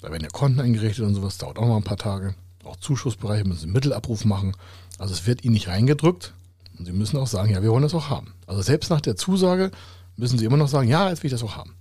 Da 0.00 0.10
werden 0.10 0.24
ja 0.24 0.28
Konten 0.28 0.58
eingerichtet 0.58 1.04
und 1.04 1.14
sowas, 1.14 1.38
dauert 1.38 1.56
auch 1.56 1.68
noch 1.68 1.76
ein 1.76 1.84
paar 1.84 1.96
Tage. 1.96 2.34
Auch 2.64 2.74
Zuschussbereiche 2.74 3.44
müssen 3.44 3.60
sie 3.60 3.66
Mittelabruf 3.68 4.24
machen. 4.24 4.56
Also 4.98 5.14
es 5.14 5.24
wird 5.24 5.44
ihnen 5.44 5.54
nicht 5.54 5.68
reingedrückt. 5.68 6.34
Und 6.76 6.86
sie 6.86 6.92
müssen 6.92 7.16
auch 7.16 7.28
sagen, 7.28 7.52
ja, 7.52 7.62
wir 7.62 7.70
wollen 7.70 7.84
das 7.84 7.94
auch 7.94 8.10
haben. 8.10 8.34
Also 8.48 8.60
selbst 8.62 8.90
nach 8.90 9.00
der 9.00 9.14
Zusage 9.14 9.70
müssen 10.16 10.36
sie 10.36 10.44
immer 10.44 10.56
noch 10.56 10.66
sagen, 10.66 10.88
ja, 10.88 11.08
jetzt 11.08 11.22
will 11.22 11.28
ich 11.28 11.32
das 11.32 11.44
auch 11.44 11.54
haben. 11.54 11.76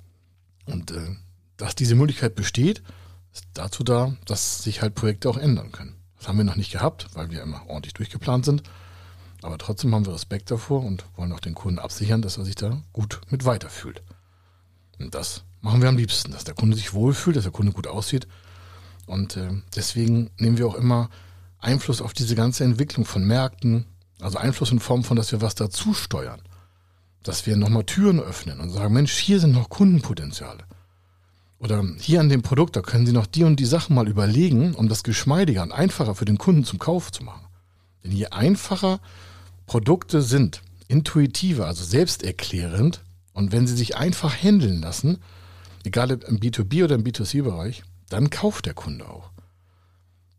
Und 0.68 0.92
äh, 0.92 1.16
dass 1.58 1.74
diese 1.74 1.96
Möglichkeit 1.96 2.36
besteht, 2.36 2.84
ist 3.34 3.46
dazu 3.56 3.84
da, 3.84 4.16
dass 4.25 4.62
sich 4.62 4.84
halt 4.84 4.94
Projekte 4.94 5.28
auch 5.28 5.38
ändern 5.38 5.72
können. 5.72 5.96
Das 6.20 6.28
haben 6.28 6.38
wir 6.38 6.46
noch 6.46 6.56
nicht 6.56 6.72
gehabt, 6.72 7.08
weil 7.16 7.32
wir 7.32 7.42
immer 7.42 7.63
ordentlich 7.68 7.96
durchgeplant 7.96 8.46
sind. 8.46 8.62
Aber 9.42 9.58
trotzdem 9.58 9.96
haben 9.96 10.06
wir 10.06 10.13
Respekt 10.13 10.51
davor 10.51 10.84
und 10.84 11.04
wollen 11.16 11.32
auch 11.32 11.39
den 11.39 11.56
Kunden 11.56 11.80
absichern, 11.80 12.22
dass 12.22 12.38
er 12.38 12.46
sich 12.46 12.54
da 12.54 12.84
gut 12.94 13.22
mit 13.32 13.46
weiterfühlt. 13.46 14.04
Und 15.00 15.15
das 15.15 15.44
machen 15.62 15.82
wir 15.82 15.89
am 15.89 15.98
liebsten, 15.98 16.32
dass 16.32 16.44
der 16.44 16.56
Kunde 16.56 16.75
sich 16.75 16.94
wohlfühlt, 16.94 17.36
dass 17.36 17.44
der 17.44 17.51
Kunde 17.51 17.72
gut 17.72 17.88
aussieht. 17.88 18.27
Und 19.06 19.38
äh, 19.38 19.50
deswegen 19.75 20.29
nehmen 20.38 20.58
wir 20.58 20.68
auch 20.68 20.75
immer 20.75 21.10
Einfluss 21.60 22.01
auf 22.01 22.13
diese 22.13 22.36
ganze 22.36 22.63
Entwicklung 22.63 23.06
von 23.06 23.24
Märkten, 23.25 23.86
also 24.20 24.38
Einfluss 24.38 24.72
in 24.72 24.79
Form 24.79 25.03
von, 25.03 25.18
dass 25.18 25.32
wir 25.32 25.41
was 25.41 25.56
dazu 25.56 25.94
steuern. 25.94 26.41
Dass 27.24 27.46
wir 27.46 27.58
nochmal 27.58 27.84
Türen 27.84 28.20
öffnen 28.20 28.60
und 28.60 28.70
sagen, 28.70 28.94
Mensch, 28.94 29.13
hier 29.13 29.39
sind 29.39 29.53
noch 29.53 29.70
Kundenpotenziale. 29.70 30.63
Oder 31.58 31.84
hier 32.00 32.22
an 32.22 32.29
dem 32.29 32.41
Produkt, 32.41 32.77
da 32.77 32.82
können 32.82 33.06
Sie 33.06 33.12
noch 33.12 33.25
die 33.25 33.44
und 33.44 33.60
die 33.60 33.65
Sachen 33.65 33.94
mal 33.94 34.08
überlegen, 34.08 34.75
um 34.75 34.88
das 34.88 35.03
geschmeidiger 35.03 35.62
und 35.63 35.74
einfacher 35.74 36.15
für 36.15 36.24
den 36.24 36.38
Kunden 36.38 36.63
zum 36.63 36.79
Kauf 36.79 37.12
zu 37.12 37.24
machen. 37.24 37.46
Denn 38.03 38.13
je 38.13 38.27
einfacher 38.27 39.01
Produkte 39.65 40.22
sind, 40.22 40.62
intuitiver, 40.88 41.68
also 41.68 41.84
selbsterklärend, 41.84 43.01
und 43.39 43.53
wenn 43.53 43.67
sie 43.67 43.75
sich 43.77 43.96
einfach 43.96 44.36
handeln 44.36 44.81
lassen, 44.81 45.19
egal 45.86 46.12
ob 46.12 46.25
im 46.25 46.41
B2B 46.41 46.84
oder 46.84 46.96
im 46.96 47.05
B2C-Bereich, 47.05 47.84
dann 48.10 48.29
kauft 48.29 48.65
der 48.65 48.74
Kunde 48.74 49.08
auch. 49.10 49.31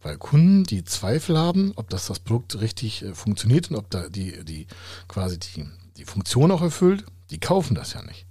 Weil 0.03 0.19
Kunden, 0.19 0.65
die 0.65 0.85
Zweifel 0.85 1.39
haben, 1.39 1.73
ob 1.77 1.89
das 1.89 2.07
das 2.09 2.19
Produkt 2.19 2.61
richtig 2.61 3.03
äh, 3.03 3.15
funktioniert 3.15 3.71
und 3.71 3.77
ob 3.77 3.89
da 3.89 4.11
die, 4.11 4.45
die 4.45 4.67
quasi 5.09 5.39
die, 5.39 5.67
die 5.97 6.05
Funktion 6.05 6.51
auch 6.51 6.61
erfüllt, 6.61 7.07
die 7.31 7.41
kaufen 7.41 7.75
das 7.75 7.95
ja 7.95 8.03
nicht. 8.03 8.27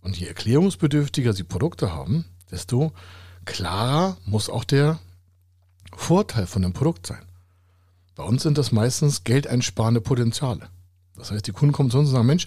Und 0.00 0.16
je 0.16 0.28
erklärungsbedürftiger 0.28 1.32
sie 1.32 1.42
Produkte 1.42 1.92
haben, 1.92 2.24
desto 2.52 2.92
klarer 3.46 4.16
muss 4.26 4.48
auch 4.48 4.62
der 4.62 5.00
Vorteil 5.96 6.46
von 6.46 6.62
dem 6.62 6.72
Produkt 6.72 7.08
sein. 7.08 7.24
Bei 8.14 8.22
uns 8.22 8.44
sind 8.44 8.58
das 8.58 8.70
meistens 8.70 9.24
geldeinsparende 9.24 10.00
Potenziale. 10.00 10.68
Das 11.16 11.32
heißt, 11.32 11.48
die 11.48 11.52
Kunden 11.52 11.72
kommen 11.72 11.90
zu 11.90 11.98
uns 11.98 12.10
und 12.10 12.14
sagen, 12.14 12.26
Mensch, 12.26 12.46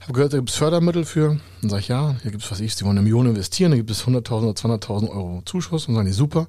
habe 0.00 0.12
gehört, 0.12 0.32
da 0.32 0.38
gibt 0.38 0.50
es 0.50 0.56
Fördermittel 0.56 1.04
für. 1.04 1.40
Dann 1.60 1.70
sage 1.70 1.80
ich, 1.80 1.88
ja, 1.88 2.16
hier 2.22 2.30
gibt 2.30 2.44
es, 2.44 2.50
was 2.50 2.60
ich, 2.60 2.74
sie 2.74 2.84
wollen 2.84 2.98
eine 2.98 3.02
Million 3.02 3.26
investieren, 3.26 3.72
da 3.72 3.76
gibt 3.76 3.90
es 3.90 4.04
100.000 4.04 4.30
oder 4.30 4.50
200.000 4.50 5.10
Euro 5.10 5.42
Zuschuss. 5.44 5.86
Und 5.86 5.94
sagen 5.94 6.06
die, 6.06 6.12
super. 6.12 6.46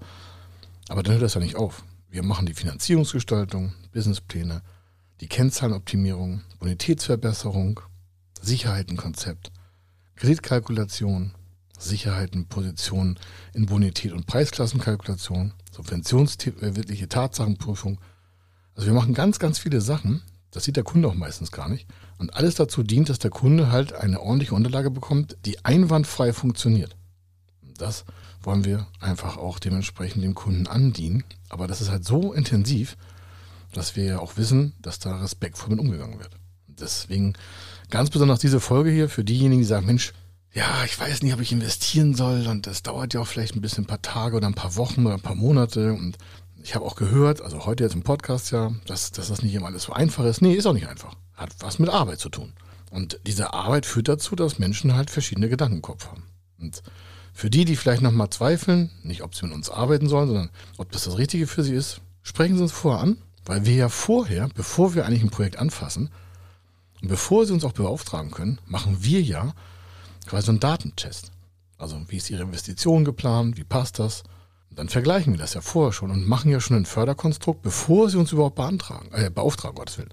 Aber 0.88 1.04
dann 1.04 1.14
hört 1.14 1.24
das 1.24 1.34
ja 1.34 1.42
nicht 1.42 1.56
auf. 1.56 1.84
Wir 2.10 2.24
machen 2.24 2.46
die 2.46 2.54
Finanzierungsgestaltung, 2.54 3.74
Businesspläne, 3.92 4.62
die 5.22 5.28
Kennzahlenoptimierung, 5.28 6.42
Bonitätsverbesserung, 6.60 7.80
Sicherheitenkonzept, 8.42 9.52
Kreditkalkulation, 10.16 11.34
Sicherheitenposition 11.78 13.20
in 13.54 13.66
Bonität 13.66 14.12
und 14.12 14.28
Preisklassenkalkulation, 14.28 15.54
subventionswirkliche 15.72 17.08
Tatsachenprüfung. 17.08 18.00
Also 18.76 18.88
wir 18.88 18.94
machen 18.94 19.14
ganz, 19.14 19.40
ganz 19.40 19.60
viele 19.60 19.82
Sachen. 19.82 20.22
Das 20.52 20.64
sieht 20.64 20.78
der 20.78 20.84
Kunde 20.84 21.08
auch 21.08 21.16
meistens 21.16 21.52
gar 21.52 21.70
nicht. 21.70 21.88
Und 22.18 22.34
alles 22.34 22.56
dazu 22.56 22.84
dient, 22.84 23.10
dass 23.10 23.20
der 23.20 23.30
Kunde 23.30 23.72
halt 23.72 23.94
eine 23.94 24.20
ordentliche 24.20 24.56
Unterlage 24.56 24.90
bekommt, 24.90 25.38
die 25.46 25.64
einwandfrei 25.64 26.34
funktioniert. 26.34 26.96
Das 27.78 28.06
wollen 28.42 28.66
wir 28.66 28.88
einfach 29.00 29.38
auch 29.38 29.60
dementsprechend 29.60 30.24
dem 30.24 30.36
Kunden 30.36 30.68
andienen. 30.68 31.24
Aber 31.50 31.68
das 31.68 31.82
ist 31.82 31.92
halt 31.92 32.06
so 32.06 32.34
intensiv, 32.34 32.98
dass 33.74 33.96
wir 33.96 34.04
ja 34.04 34.20
auch 34.20 34.38
wissen, 34.38 34.74
dass 34.82 35.00
da 35.00 35.18
respektvoll 35.18 35.70
mit 35.70 35.80
umgegangen 35.80 36.20
wird. 36.20 36.32
Deswegen 36.68 37.34
ganz 37.90 38.10
besonders 38.10 38.40
diese 38.40 38.60
Folge 38.60 38.90
hier 38.90 39.10
für 39.10 39.24
diejenigen, 39.24 39.62
die 39.62 39.68
sagen, 39.68 39.86
Mensch, 39.86 40.14
ja, 40.54 40.84
ich 40.84 41.00
weiß 41.00 41.22
nicht, 41.22 41.34
ob 41.34 41.42
ich 41.42 41.52
investieren 41.52 42.16
soll 42.16 42.48
und 42.48 42.66
das 42.66 42.82
dauert 42.82 43.14
ja 43.14 43.22
auch 43.22 43.28
vielleicht 43.28 43.56
ein 43.56 43.62
bisschen 43.62 43.84
ein 43.84 43.88
paar 43.88 44.02
Tage 44.02 44.36
oder 44.36 44.48
ein 44.48 44.56
paar 44.56 44.76
Wochen 44.78 45.06
oder 45.06 45.16
ein 45.16 45.22
paar 45.22 45.36
Monate 45.36 45.94
und 45.94 46.18
ich 46.64 46.76
habe 46.76 46.86
auch 46.86 46.96
gehört, 46.96 47.42
also 47.42 47.66
heute 47.66 47.84
jetzt 47.84 47.96
im 47.96 48.04
Podcast 48.04 48.52
ja, 48.52 48.74
dass, 48.86 49.12
dass 49.12 49.30
das 49.30 49.42
nicht 49.42 49.54
immer 49.54 49.68
alles 49.68 49.84
so 49.84 49.94
einfach 49.94 50.26
ist. 50.26 50.42
Nee, 50.42 50.54
ist 50.54 50.66
auch 50.66 50.74
nicht 50.74 50.88
einfach. 50.88 51.16
Hat 51.34 51.52
was 51.60 51.80
mit 51.80 51.90
Arbeit 51.90 52.20
zu 52.20 52.30
tun. 52.30 52.54
Und 52.92 53.20
diese 53.26 53.54
Arbeit 53.54 53.86
führt 53.86 54.08
dazu, 54.08 54.36
dass 54.36 54.60
Menschen 54.60 54.96
halt 54.96 55.10
verschiedene 55.10 55.50
Gedanken 55.50 55.78
im 55.78 55.82
Kopf 55.82 56.08
haben. 56.08 56.24
Und 56.60 56.82
für 57.34 57.50
die, 57.50 57.66
die 57.66 57.76
vielleicht 57.76 58.02
nochmal 58.02 58.30
zweifeln, 58.30 58.90
nicht 59.04 59.22
ob 59.24 59.36
sie 59.36 59.46
mit 59.46 59.56
uns 59.56 59.70
arbeiten 59.70 60.10
sollen, 60.10 60.28
sondern 60.28 60.50
ob 60.78 60.92
das 60.92 61.06
das 61.06 61.18
Richtige 61.18 61.48
für 61.48 61.64
sie 61.64 61.76
ist, 61.76 62.02
sprechen 62.22 62.58
sie 62.58 62.64
uns 62.64 62.72
vorher 62.72 63.02
an, 63.02 63.18
weil 63.46 63.66
wir 63.66 63.76
ja 63.76 63.90
vorher, 63.90 64.50
bevor 64.54 64.96
wir 64.96 65.06
eigentlich 65.06 65.24
ein 65.24 65.30
Projekt 65.30 65.58
anfassen 65.58 66.10
und 67.02 67.08
bevor 67.08 67.46
sie 67.46 67.54
uns 67.54 67.64
auch 67.64 67.72
beauftragen 67.72 68.32
können, 68.32 68.60
machen 68.66 68.98
wir 69.02 69.22
ja 69.22 69.54
quasi 70.26 70.50
einen 70.50 70.60
Datentest. 70.60 71.32
Also 71.78 72.00
wie 72.10 72.18
ist 72.18 72.30
ihre 72.30 72.44
Investition 72.44 73.06
geplant, 73.06 73.58
wie 73.58 73.64
passt 73.64 74.00
das? 74.00 74.24
Dann 74.72 74.90
vergleichen 74.90 75.34
wir 75.34 75.40
das 75.40 75.54
ja 75.54 75.62
vorher 75.62 75.92
schon 75.92 76.12
und 76.12 76.28
machen 76.28 76.52
ja 76.52 76.60
schon 76.60 76.78
ein 76.78 76.86
Förderkonstrukt, 76.86 77.62
bevor 77.62 78.10
sie 78.10 78.18
uns 78.18 78.32
überhaupt 78.32 78.56
beantragen, 78.56 79.10
äh, 79.14 79.30
beauftragen, 79.30 79.76
Gottes 79.76 79.98
Willen. 79.98 80.10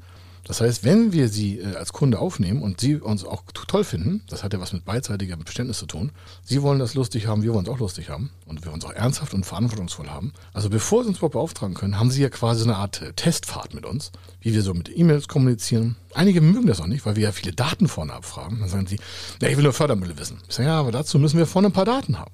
Das 0.47 0.61
heißt, 0.61 0.85
wenn 0.85 1.13
wir 1.13 1.29
sie 1.29 1.59
äh, 1.59 1.75
als 1.75 1.93
Kunde 1.93 2.21
aufnehmen 2.21 2.63
und 2.63 2.81
sie 2.81 2.97
uns 2.97 3.25
auch 3.25 3.43
toll 3.53 3.83
finden, 3.83 4.23
das 4.29 4.45
hat 4.45 4.53
ja 4.53 4.61
was 4.61 4.73
mit 4.73 4.85
beidseitigem 4.85 5.43
Verständnis 5.43 5.79
zu 5.79 5.87
tun, 5.87 6.13
sie 6.45 6.63
wollen 6.63 6.79
das 6.79 6.95
lustig 6.95 7.27
haben, 7.27 7.43
wir 7.43 7.53
wollen 7.53 7.65
es 7.67 7.71
auch 7.71 7.81
lustig 7.81 8.11
haben 8.11 8.31
und 8.47 8.65
wir 8.65 8.73
es 8.73 8.85
auch 8.85 8.93
ernsthaft 8.93 9.35
und 9.35 9.45
verantwortungsvoll 9.45 10.09
haben. 10.09 10.33
Also 10.53 10.71
bevor 10.71 11.03
sie 11.03 11.09
uns 11.09 11.19
überhaupt 11.19 11.33
beauftragen 11.33 11.75
können, 11.75 11.99
haben 11.99 12.13
sie 12.13 12.23
ja 12.23 12.29
quasi 12.29 12.63
eine 12.63 12.77
Art 12.77 13.03
äh, 13.03 13.13
Testfahrt 13.13 13.75
mit 13.75 13.85
uns, 13.85 14.13
wie 14.41 14.55
wir 14.55 14.63
so 14.63 14.73
mit 14.73 14.89
E-Mails 14.97 15.27
kommunizieren. 15.27 15.97
Einige 16.15 16.41
mögen 16.41 16.69
das 16.69 16.81
auch 16.81 16.87
nicht, 16.87 17.05
weil 17.05 17.17
wir 17.17 17.25
ja 17.25 17.33
viele 17.33 17.53
Daten 17.53 17.89
vorne 17.89 18.13
abfragen. 18.13 18.61
Dann 18.61 18.69
sagen 18.69 18.87
sie, 18.87 19.01
ja, 19.43 19.49
ich 19.49 19.57
will 19.57 19.65
nur 19.65 19.73
Fördermittel 19.73 20.17
wissen. 20.17 20.39
Ich 20.49 20.55
sage, 20.55 20.69
ja, 20.69 20.79
aber 20.79 20.93
dazu 20.93 21.19
müssen 21.19 21.39
wir 21.39 21.47
vorne 21.47 21.69
ein 21.69 21.73
paar 21.73 21.85
Daten 21.85 22.21
haben. 22.21 22.31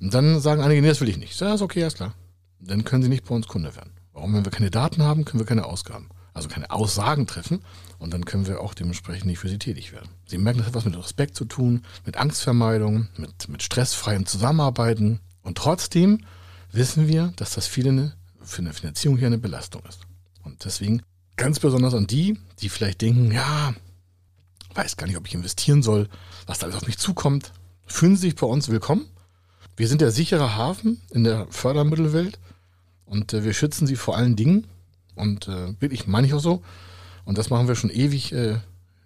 Und 0.00 0.12
dann 0.12 0.40
sagen 0.40 0.62
einige, 0.62 0.82
nee, 0.82 0.88
das 0.88 1.00
will 1.00 1.08
ich 1.08 1.18
nicht. 1.18 1.38
Ja, 1.40 1.54
ist 1.54 1.62
okay, 1.62 1.82
alles 1.82 1.94
klar. 1.94 2.14
Dann 2.60 2.84
können 2.84 3.02
sie 3.02 3.08
nicht 3.08 3.24
bei 3.24 3.34
uns 3.34 3.46
Kunde 3.46 3.74
werden. 3.76 3.92
Warum? 4.12 4.34
Wenn 4.34 4.44
wir 4.44 4.52
keine 4.52 4.70
Daten 4.70 5.02
haben, 5.02 5.24
können 5.24 5.40
wir 5.40 5.46
keine 5.46 5.66
Ausgaben 5.66 6.08
also 6.34 6.48
keine 6.48 6.70
Aussagen 6.70 7.26
treffen. 7.26 7.62
Und 7.98 8.12
dann 8.12 8.26
können 8.26 8.46
wir 8.46 8.60
auch 8.60 8.74
dementsprechend 8.74 9.26
nicht 9.26 9.38
für 9.38 9.48
sie 9.48 9.58
tätig 9.58 9.92
werden. 9.92 10.10
Sie 10.26 10.36
merken, 10.36 10.58
das 10.58 10.66
hat 10.66 10.74
was 10.74 10.84
mit 10.84 10.98
Respekt 10.98 11.36
zu 11.36 11.46
tun, 11.46 11.82
mit 12.04 12.16
Angstvermeidung, 12.16 13.08
mit, 13.16 13.48
mit 13.48 13.62
stressfreiem 13.62 14.26
Zusammenarbeiten. 14.26 15.20
Und 15.42 15.56
trotzdem 15.56 16.26
wissen 16.72 17.08
wir, 17.08 17.32
dass 17.36 17.54
das 17.54 17.66
viele 17.66 17.90
eine, 17.90 18.12
für 18.42 18.60
eine 18.60 18.74
Finanzierung 18.74 19.16
hier 19.16 19.28
eine 19.28 19.38
Belastung 19.38 19.82
ist. 19.88 20.00
Und 20.42 20.64
deswegen 20.64 21.02
ganz 21.36 21.60
besonders 21.60 21.94
an 21.94 22.06
die, 22.06 22.38
die 22.60 22.68
vielleicht 22.68 23.00
denken, 23.00 23.30
ja, 23.30 23.72
weiß 24.74 24.96
gar 24.96 25.06
nicht, 25.06 25.16
ob 25.16 25.26
ich 25.26 25.34
investieren 25.34 25.82
soll, 25.82 26.08
was 26.46 26.58
da 26.58 26.66
alles 26.66 26.76
auf 26.76 26.86
mich 26.86 26.98
zukommt, 26.98 27.52
fühlen 27.86 28.16
Sie 28.16 28.22
sich 28.22 28.34
bei 28.34 28.46
uns 28.46 28.68
willkommen. 28.68 29.06
Wir 29.76 29.88
sind 29.88 30.00
der 30.00 30.12
sichere 30.12 30.56
Hafen 30.56 31.00
in 31.10 31.24
der 31.24 31.48
Fördermittelwelt 31.50 32.38
und 33.06 33.32
äh, 33.32 33.42
wir 33.42 33.52
schützen 33.52 33.86
Sie 33.86 33.96
vor 33.96 34.16
allen 34.16 34.36
Dingen 34.36 34.68
und 35.16 35.48
äh, 35.48 35.80
wirklich 35.80 36.06
meine 36.06 36.26
ich 36.26 36.34
auch 36.34 36.40
so. 36.40 36.62
Und 37.24 37.38
das 37.38 37.50
machen 37.50 37.66
wir 37.66 37.74
schon 37.74 37.90
ewig, 37.90 38.32
äh, 38.32 38.58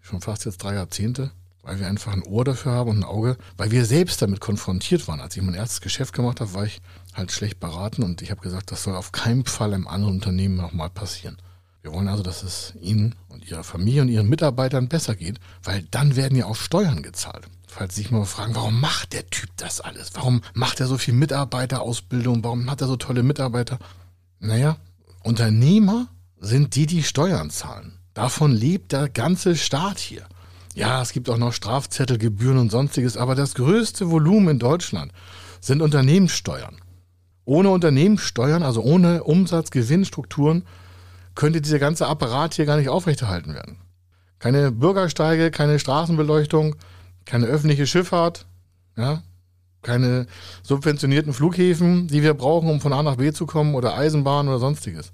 schon 0.03 0.21
fast 0.21 0.45
jetzt 0.45 0.63
drei 0.63 0.75
Jahrzehnte, 0.75 1.31
weil 1.63 1.81
wir 1.81 1.87
einfach 1.87 2.13
ein 2.13 2.23
Ohr 2.23 2.45
dafür 2.45 2.73
haben 2.73 2.91
und 2.91 2.99
ein 2.99 3.05
Auge, 3.05 3.39
weil 3.57 3.71
wir 3.71 3.87
selbst 3.87 4.21
damit 4.21 4.41
konfrontiert 4.41 5.09
waren. 5.09 5.21
Als 5.21 5.37
ich 5.37 5.43
mein 5.43 5.55
erstes 5.55 5.81
Geschäft 5.81 6.13
gemacht 6.13 6.41
habe, 6.41 6.53
war 6.53 6.67
ich 6.67 6.83
halt 7.15 7.33
schlecht 7.33 7.61
beraten 7.61 8.03
und 8.03 8.21
ich 8.21 8.31
habe 8.31 8.43
gesagt, 8.43 8.71
das 8.71 8.83
soll 8.83 8.95
auf 8.95 9.13
keinen 9.13 9.47
Fall 9.47 9.73
im 9.73 9.89
anderen 9.89 10.17
Unternehmen 10.17 10.57
nochmal 10.57 10.91
passieren. 10.91 11.39
Wir 11.81 11.93
wollen 11.93 12.09
also, 12.09 12.23
dass 12.23 12.43
es 12.43 12.75
Ihnen 12.81 13.15
und 13.29 13.49
Ihrer 13.49 13.65
Familie 13.65 14.03
und 14.03 14.09
Ihren 14.09 14.29
Mitarbeitern 14.29 14.89
besser 14.89 15.15
geht, 15.15 15.39
weil 15.63 15.83
dann 15.91 16.17
werden 16.17 16.37
ja 16.37 16.45
auch 16.45 16.57
Steuern 16.57 17.03
gezahlt. 17.03 17.49
Falls 17.69 17.95
sich 17.95 18.11
mal 18.11 18.25
fragen, 18.25 18.55
warum 18.55 18.81
macht 18.81 19.13
der 19.13 19.29
Typ 19.31 19.51
das 19.57 19.81
alles? 19.81 20.11
Warum 20.15 20.41
macht 20.55 20.81
er 20.81 20.87
so 20.87 20.99
viel 20.99 21.15
Mitarbeiterausbildung? 21.15 22.43
Warum 22.43 22.71
hat 22.71 22.81
er 22.81 22.87
so 22.87 22.97
tolle 22.97 23.23
Mitarbeiter? 23.23 23.79
Naja, 24.41 24.77
Unternehmer 25.23 26.09
sind 26.41 26.75
die, 26.75 26.87
die 26.87 27.03
Steuern 27.03 27.51
zahlen. 27.51 27.99
Davon 28.15 28.53
lebt 28.53 28.93
der 28.93 29.09
ganze 29.09 29.57
Staat 29.57 29.99
hier. 29.99 30.27
Ja, 30.75 31.03
es 31.03 31.13
gibt 31.13 31.29
auch 31.29 31.39
noch 31.39 31.53
Strafzettel, 31.53 32.19
Gebühren 32.19 32.59
und 32.59 32.71
sonstiges, 32.71 33.17
aber 33.17 33.35
das 33.35 33.55
größte 33.55 34.11
Volumen 34.11 34.49
in 34.49 34.59
Deutschland 34.59 35.13
sind 35.61 35.83
Unternehmenssteuern. 35.83 36.77
Ohne 37.45 37.71
Unternehmenssteuern, 37.71 38.63
also 38.63 38.83
ohne 38.83 39.25
Umsatzgewinnstrukturen, 39.25 40.65
könnte 41.35 41.61
dieser 41.61 41.79
ganze 41.79 42.07
Apparat 42.07 42.55
hier 42.55 42.67
gar 42.67 42.77
nicht 42.77 42.89
aufrechterhalten 42.89 43.55
werden. 43.55 43.79
Keine 44.39 44.71
Bürgersteige, 44.71 45.51
keine 45.51 45.79
Straßenbeleuchtung, 45.79 46.77
keine 47.29 47.47
öffentliche 47.47 47.87
Schifffahrt, 47.87 48.47
ja, 48.97 49.23
keine 49.83 50.27
subventionierten 50.63 51.35
Flughäfen, 51.35 52.09
die 52.09 52.23
wir 52.23 52.35
brauchen, 52.35 52.71
um 52.71 52.81
von 52.81 52.93
A 52.93 53.03
nach 53.03 53.17
B 53.17 53.33
zu 53.33 53.47
kommen 53.47 53.75
oder 53.75 53.97
Eisenbahn 53.97 54.49
oder 54.49 54.59
sonstiges. 54.59 55.13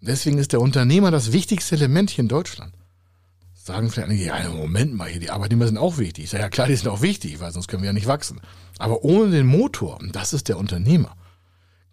Deswegen 0.00 0.38
ist 0.38 0.52
der 0.52 0.60
Unternehmer 0.60 1.10
das 1.10 1.32
wichtigste 1.32 1.76
Element 1.76 2.10
hier 2.10 2.22
in 2.22 2.28
Deutschland. 2.28 2.74
Sagen 3.54 3.90
vielleicht 3.90 4.10
einige, 4.10 4.26
ja, 4.26 4.48
Moment 4.50 4.94
mal 4.94 5.08
hier, 5.08 5.20
die 5.20 5.30
Arbeitnehmer 5.30 5.66
sind 5.66 5.78
auch 5.78 5.98
wichtig. 5.98 6.24
Ich 6.24 6.30
sage, 6.30 6.42
ja 6.42 6.50
klar, 6.50 6.66
die 6.66 6.76
sind 6.76 6.88
auch 6.88 7.00
wichtig, 7.00 7.40
weil 7.40 7.52
sonst 7.52 7.68
können 7.68 7.82
wir 7.82 7.88
ja 7.88 7.92
nicht 7.92 8.06
wachsen. 8.06 8.40
Aber 8.78 9.04
ohne 9.04 9.30
den 9.30 9.46
Motor, 9.46 9.98
und 10.00 10.14
das 10.14 10.32
ist 10.32 10.48
der 10.48 10.58
Unternehmer, 10.58 11.16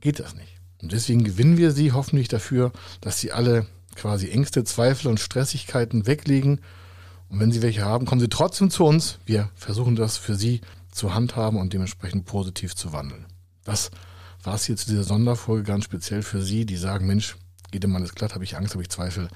geht 0.02 0.20
das 0.20 0.36
nicht. 0.36 0.60
Und 0.82 0.92
deswegen 0.92 1.24
gewinnen 1.24 1.58
wir 1.58 1.72
sie 1.72 1.92
hoffentlich 1.92 2.28
dafür, 2.28 2.72
dass 3.02 3.20
sie 3.20 3.32
alle 3.32 3.68
quasi 3.96 4.30
Ängste, 4.30 4.63
Zweifel 4.63 5.08
und 5.08 5.20
Stressigkeiten 5.20 6.08
weglegen. 6.08 6.60
Und 7.34 7.39
wenn 7.39 7.52
sie 7.52 7.63
welche 7.63 7.84
haben, 7.84 8.06
kommen 8.06 8.22
sie 8.22 8.30
trotzdem 8.30 8.69
zu 8.69 8.86
uns. 8.86 9.17
Wir 9.26 9.50
versuchen 9.56 9.96
das 9.96 10.17
für 10.17 10.36
sie 10.36 10.62
zu 10.91 11.15
handhaben 11.15 11.60
und 11.60 11.74
dementsprechend 11.74 12.26
positiv 12.26 12.76
zu 12.76 12.93
wandeln. 12.93 13.26
Das 13.63 13.89
war 14.43 14.54
es 14.54 14.65
hier 14.65 14.78
zu 14.78 14.86
dieser 14.86 15.04
Sonderfolge 15.04 15.63
ganz 15.63 15.86
speziell 15.86 16.22
für 16.22 16.43
Sie, 16.43 16.67
die 16.67 16.76
sagen, 16.76 17.08
Mensch, 17.08 17.36
geht 17.72 17.84
dem 17.84 17.96
alles 17.96 18.13
glatt, 18.13 18.36
habe 18.36 18.43
ich 18.43 18.56
Angst, 18.56 18.76
habe 18.76 18.84
ich 18.84 18.89
Zweifel. 18.89 19.30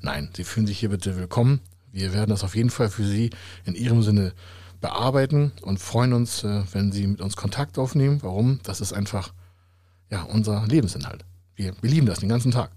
Nein, 0.00 0.30
Sie 0.34 0.42
fühlen 0.42 0.66
sich 0.66 0.80
hier 0.80 0.88
bitte 0.88 1.16
willkommen. 1.16 1.60
Wir 1.92 2.12
werden 2.12 2.30
das 2.30 2.42
auf 2.42 2.56
jeden 2.56 2.70
Fall 2.70 2.88
für 2.88 3.04
Sie 3.04 3.30
in 3.64 3.76
Ihrem 3.76 4.02
Sinne 4.02 4.32
bearbeiten 4.80 5.52
und 5.62 5.78
freuen 5.78 6.12
uns, 6.12 6.42
äh, 6.42 6.64
wenn 6.72 6.90
Sie 6.90 7.06
mit 7.06 7.20
uns 7.20 7.36
Kontakt 7.36 7.78
aufnehmen. 7.78 8.18
Warum? 8.22 8.58
Das 8.64 8.80
ist 8.80 8.92
einfach 8.92 9.32
ja, 10.10 10.22
unser 10.22 10.66
Lebensinhalt. 10.66 11.24
Wir, 11.54 11.72
wir 11.80 11.90
lieben 11.90 12.08
das 12.08 12.18
den 12.18 12.30
ganzen 12.30 12.50
Tag. 12.50 12.72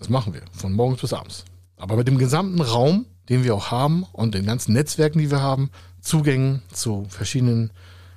Das 0.00 0.08
machen 0.08 0.34
wir, 0.34 0.42
von 0.50 0.72
morgens 0.72 1.00
bis 1.00 1.12
abends. 1.12 1.44
Aber 1.76 1.94
mit 1.94 2.08
dem 2.08 2.18
gesamten 2.18 2.60
Raum, 2.60 3.06
den 3.28 3.44
wir 3.44 3.54
auch 3.54 3.70
haben 3.70 4.04
und 4.12 4.34
den 4.34 4.46
ganzen 4.46 4.72
Netzwerken, 4.72 5.18
die 5.18 5.30
wir 5.30 5.40
haben, 5.40 5.70
Zugängen 6.00 6.62
zu 6.72 7.06
verschiedenen 7.08 7.70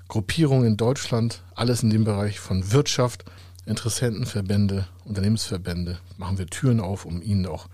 Gruppierungen 0.07 0.65
in 0.65 0.77
Deutschland, 0.77 1.43
alles 1.55 1.83
in 1.83 1.89
dem 1.89 2.03
Bereich 2.03 2.39
von 2.39 2.71
Wirtschaft, 2.71 3.25
Interessentenverbände, 3.65 4.87
Unternehmensverbände, 5.05 5.99
machen 6.17 6.37
wir 6.37 6.47
Türen 6.47 6.79
auf, 6.79 7.05
um 7.05 7.21
ihnen 7.21 7.45
auch 7.45 7.67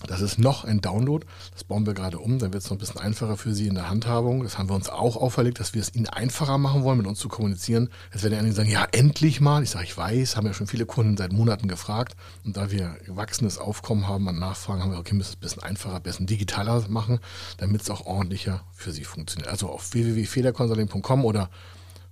Das 0.06 0.20
ist 0.20 0.38
noch 0.38 0.64
ein 0.64 0.80
Download. 0.80 1.26
Das 1.52 1.64
bauen 1.64 1.86
wir 1.86 1.94
gerade 1.94 2.18
um. 2.18 2.38
Dann 2.38 2.52
wird 2.52 2.62
es 2.62 2.70
noch 2.70 2.76
ein 2.76 2.80
bisschen 2.80 3.00
einfacher 3.00 3.36
für 3.36 3.54
Sie 3.54 3.66
in 3.66 3.74
der 3.74 3.88
Handhabung. 3.88 4.42
Das 4.42 4.58
haben 4.58 4.68
wir 4.68 4.74
uns 4.74 4.88
auch 4.88 5.16
auferlegt, 5.16 5.60
dass 5.60 5.74
wir 5.74 5.80
es 5.80 5.94
Ihnen 5.94 6.08
einfacher 6.08 6.58
machen 6.58 6.82
wollen, 6.82 6.98
mit 6.98 7.06
uns 7.06 7.18
zu 7.18 7.28
kommunizieren. 7.28 7.88
Jetzt 8.12 8.22
werden 8.22 8.38
einige 8.38 8.54
sagen, 8.54 8.70
ja, 8.70 8.86
endlich 8.92 9.40
mal. 9.40 9.62
Ich 9.62 9.70
sage, 9.70 9.84
ich 9.84 9.96
weiß, 9.96 10.36
haben 10.36 10.46
ja 10.46 10.54
schon 10.54 10.66
viele 10.66 10.86
Kunden 10.86 11.16
seit 11.16 11.32
Monaten 11.32 11.68
gefragt. 11.68 12.16
Und 12.44 12.56
da 12.56 12.70
wir 12.70 12.96
gewachsenes 13.04 13.58
Aufkommen 13.58 14.06
haben 14.06 14.28
an 14.28 14.38
Nachfragen, 14.38 14.82
haben 14.82 14.92
wir, 14.92 14.98
okay, 14.98 15.14
müssen 15.14 15.30
es 15.30 15.36
ein 15.36 15.40
bisschen 15.40 15.62
einfacher, 15.62 15.96
ein 15.96 16.02
bisschen 16.02 16.26
digitaler 16.26 16.84
machen, 16.88 17.20
damit 17.58 17.82
es 17.82 17.90
auch 17.90 18.06
ordentlicher 18.06 18.64
für 18.72 18.92
Sie 18.92 19.04
funktioniert. 19.04 19.48
Also 19.48 19.68
auf 19.68 19.92
www.federconsulting.com 19.92 21.24
oder 21.24 21.50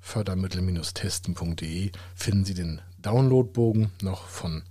fördermittel-testen.de 0.01 1.93
finden 2.15 2.45
Sie 2.45 2.55
den 2.55 2.81
Downloadbogen 3.01 3.91
noch 4.01 4.27
von 4.27 4.63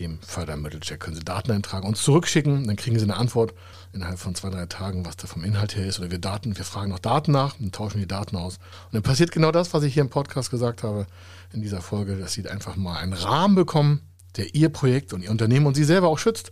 dem 0.00 0.18
Fördermittelcheck. 0.20 0.98
Können 0.98 1.16
Sie 1.16 1.24
Daten 1.24 1.52
eintragen, 1.52 1.86
uns 1.86 2.02
zurückschicken, 2.02 2.66
dann 2.66 2.76
kriegen 2.76 2.98
Sie 2.98 3.04
eine 3.04 3.16
Antwort 3.16 3.54
innerhalb 3.92 4.18
von 4.18 4.34
zwei, 4.34 4.50
drei 4.50 4.66
Tagen, 4.66 5.04
was 5.04 5.16
da 5.16 5.26
vom 5.26 5.44
Inhalt 5.44 5.76
her 5.76 5.86
ist. 5.86 6.00
Oder 6.00 6.10
wir 6.10 6.18
Daten, 6.18 6.56
wir 6.56 6.64
fragen 6.64 6.90
noch 6.90 6.98
Daten 6.98 7.32
nach 7.32 7.60
und 7.60 7.74
tauschen 7.74 8.00
die 8.00 8.06
Daten 8.08 8.36
aus. 8.36 8.56
Und 8.56 8.94
dann 8.94 9.02
passiert 9.02 9.30
genau 9.30 9.52
das, 9.52 9.72
was 9.74 9.82
ich 9.82 9.94
hier 9.94 10.02
im 10.02 10.10
Podcast 10.10 10.50
gesagt 10.50 10.82
habe 10.82 11.06
in 11.52 11.60
dieser 11.60 11.82
Folge, 11.82 12.16
dass 12.16 12.32
Sie 12.32 12.48
einfach 12.48 12.76
mal 12.76 12.98
einen 12.98 13.12
Rahmen 13.12 13.54
bekommen, 13.54 14.00
der 14.36 14.54
Ihr 14.54 14.70
Projekt 14.70 15.12
und 15.12 15.22
Ihr 15.22 15.30
Unternehmen 15.30 15.66
und 15.66 15.74
Sie 15.74 15.84
selber 15.84 16.08
auch 16.08 16.18
schützt. 16.18 16.50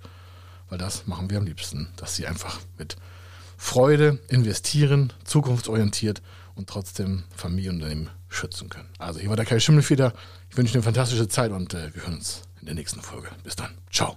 Weil 0.68 0.78
das 0.78 1.06
machen 1.06 1.30
wir 1.30 1.38
am 1.38 1.46
liebsten, 1.46 1.88
dass 1.96 2.14
Sie 2.14 2.26
einfach 2.26 2.60
mit 2.76 2.96
Freude 3.56 4.18
investieren, 4.28 5.12
zukunftsorientiert 5.24 6.22
und 6.54 6.68
trotzdem 6.68 7.24
Familienunternehmen 7.34 8.10
schützen 8.28 8.68
können. 8.68 8.88
Also 8.98 9.20
hier 9.20 9.30
war 9.30 9.36
der 9.36 9.46
Kai 9.46 9.58
Schimmelfeder. 9.58 10.12
Ich 10.50 10.56
wünsche 10.56 10.74
Ihnen 10.74 10.82
eine 10.82 10.92
fantastische 10.92 11.28
Zeit 11.28 11.50
und 11.50 11.72
äh, 11.72 11.94
wir 11.94 12.02
hören 12.02 12.16
uns 12.16 12.42
der 12.68 12.74
nächsten 12.74 13.00
Folge. 13.00 13.30
Bis 13.42 13.56
dann. 13.56 13.76
Ciao. 13.90 14.16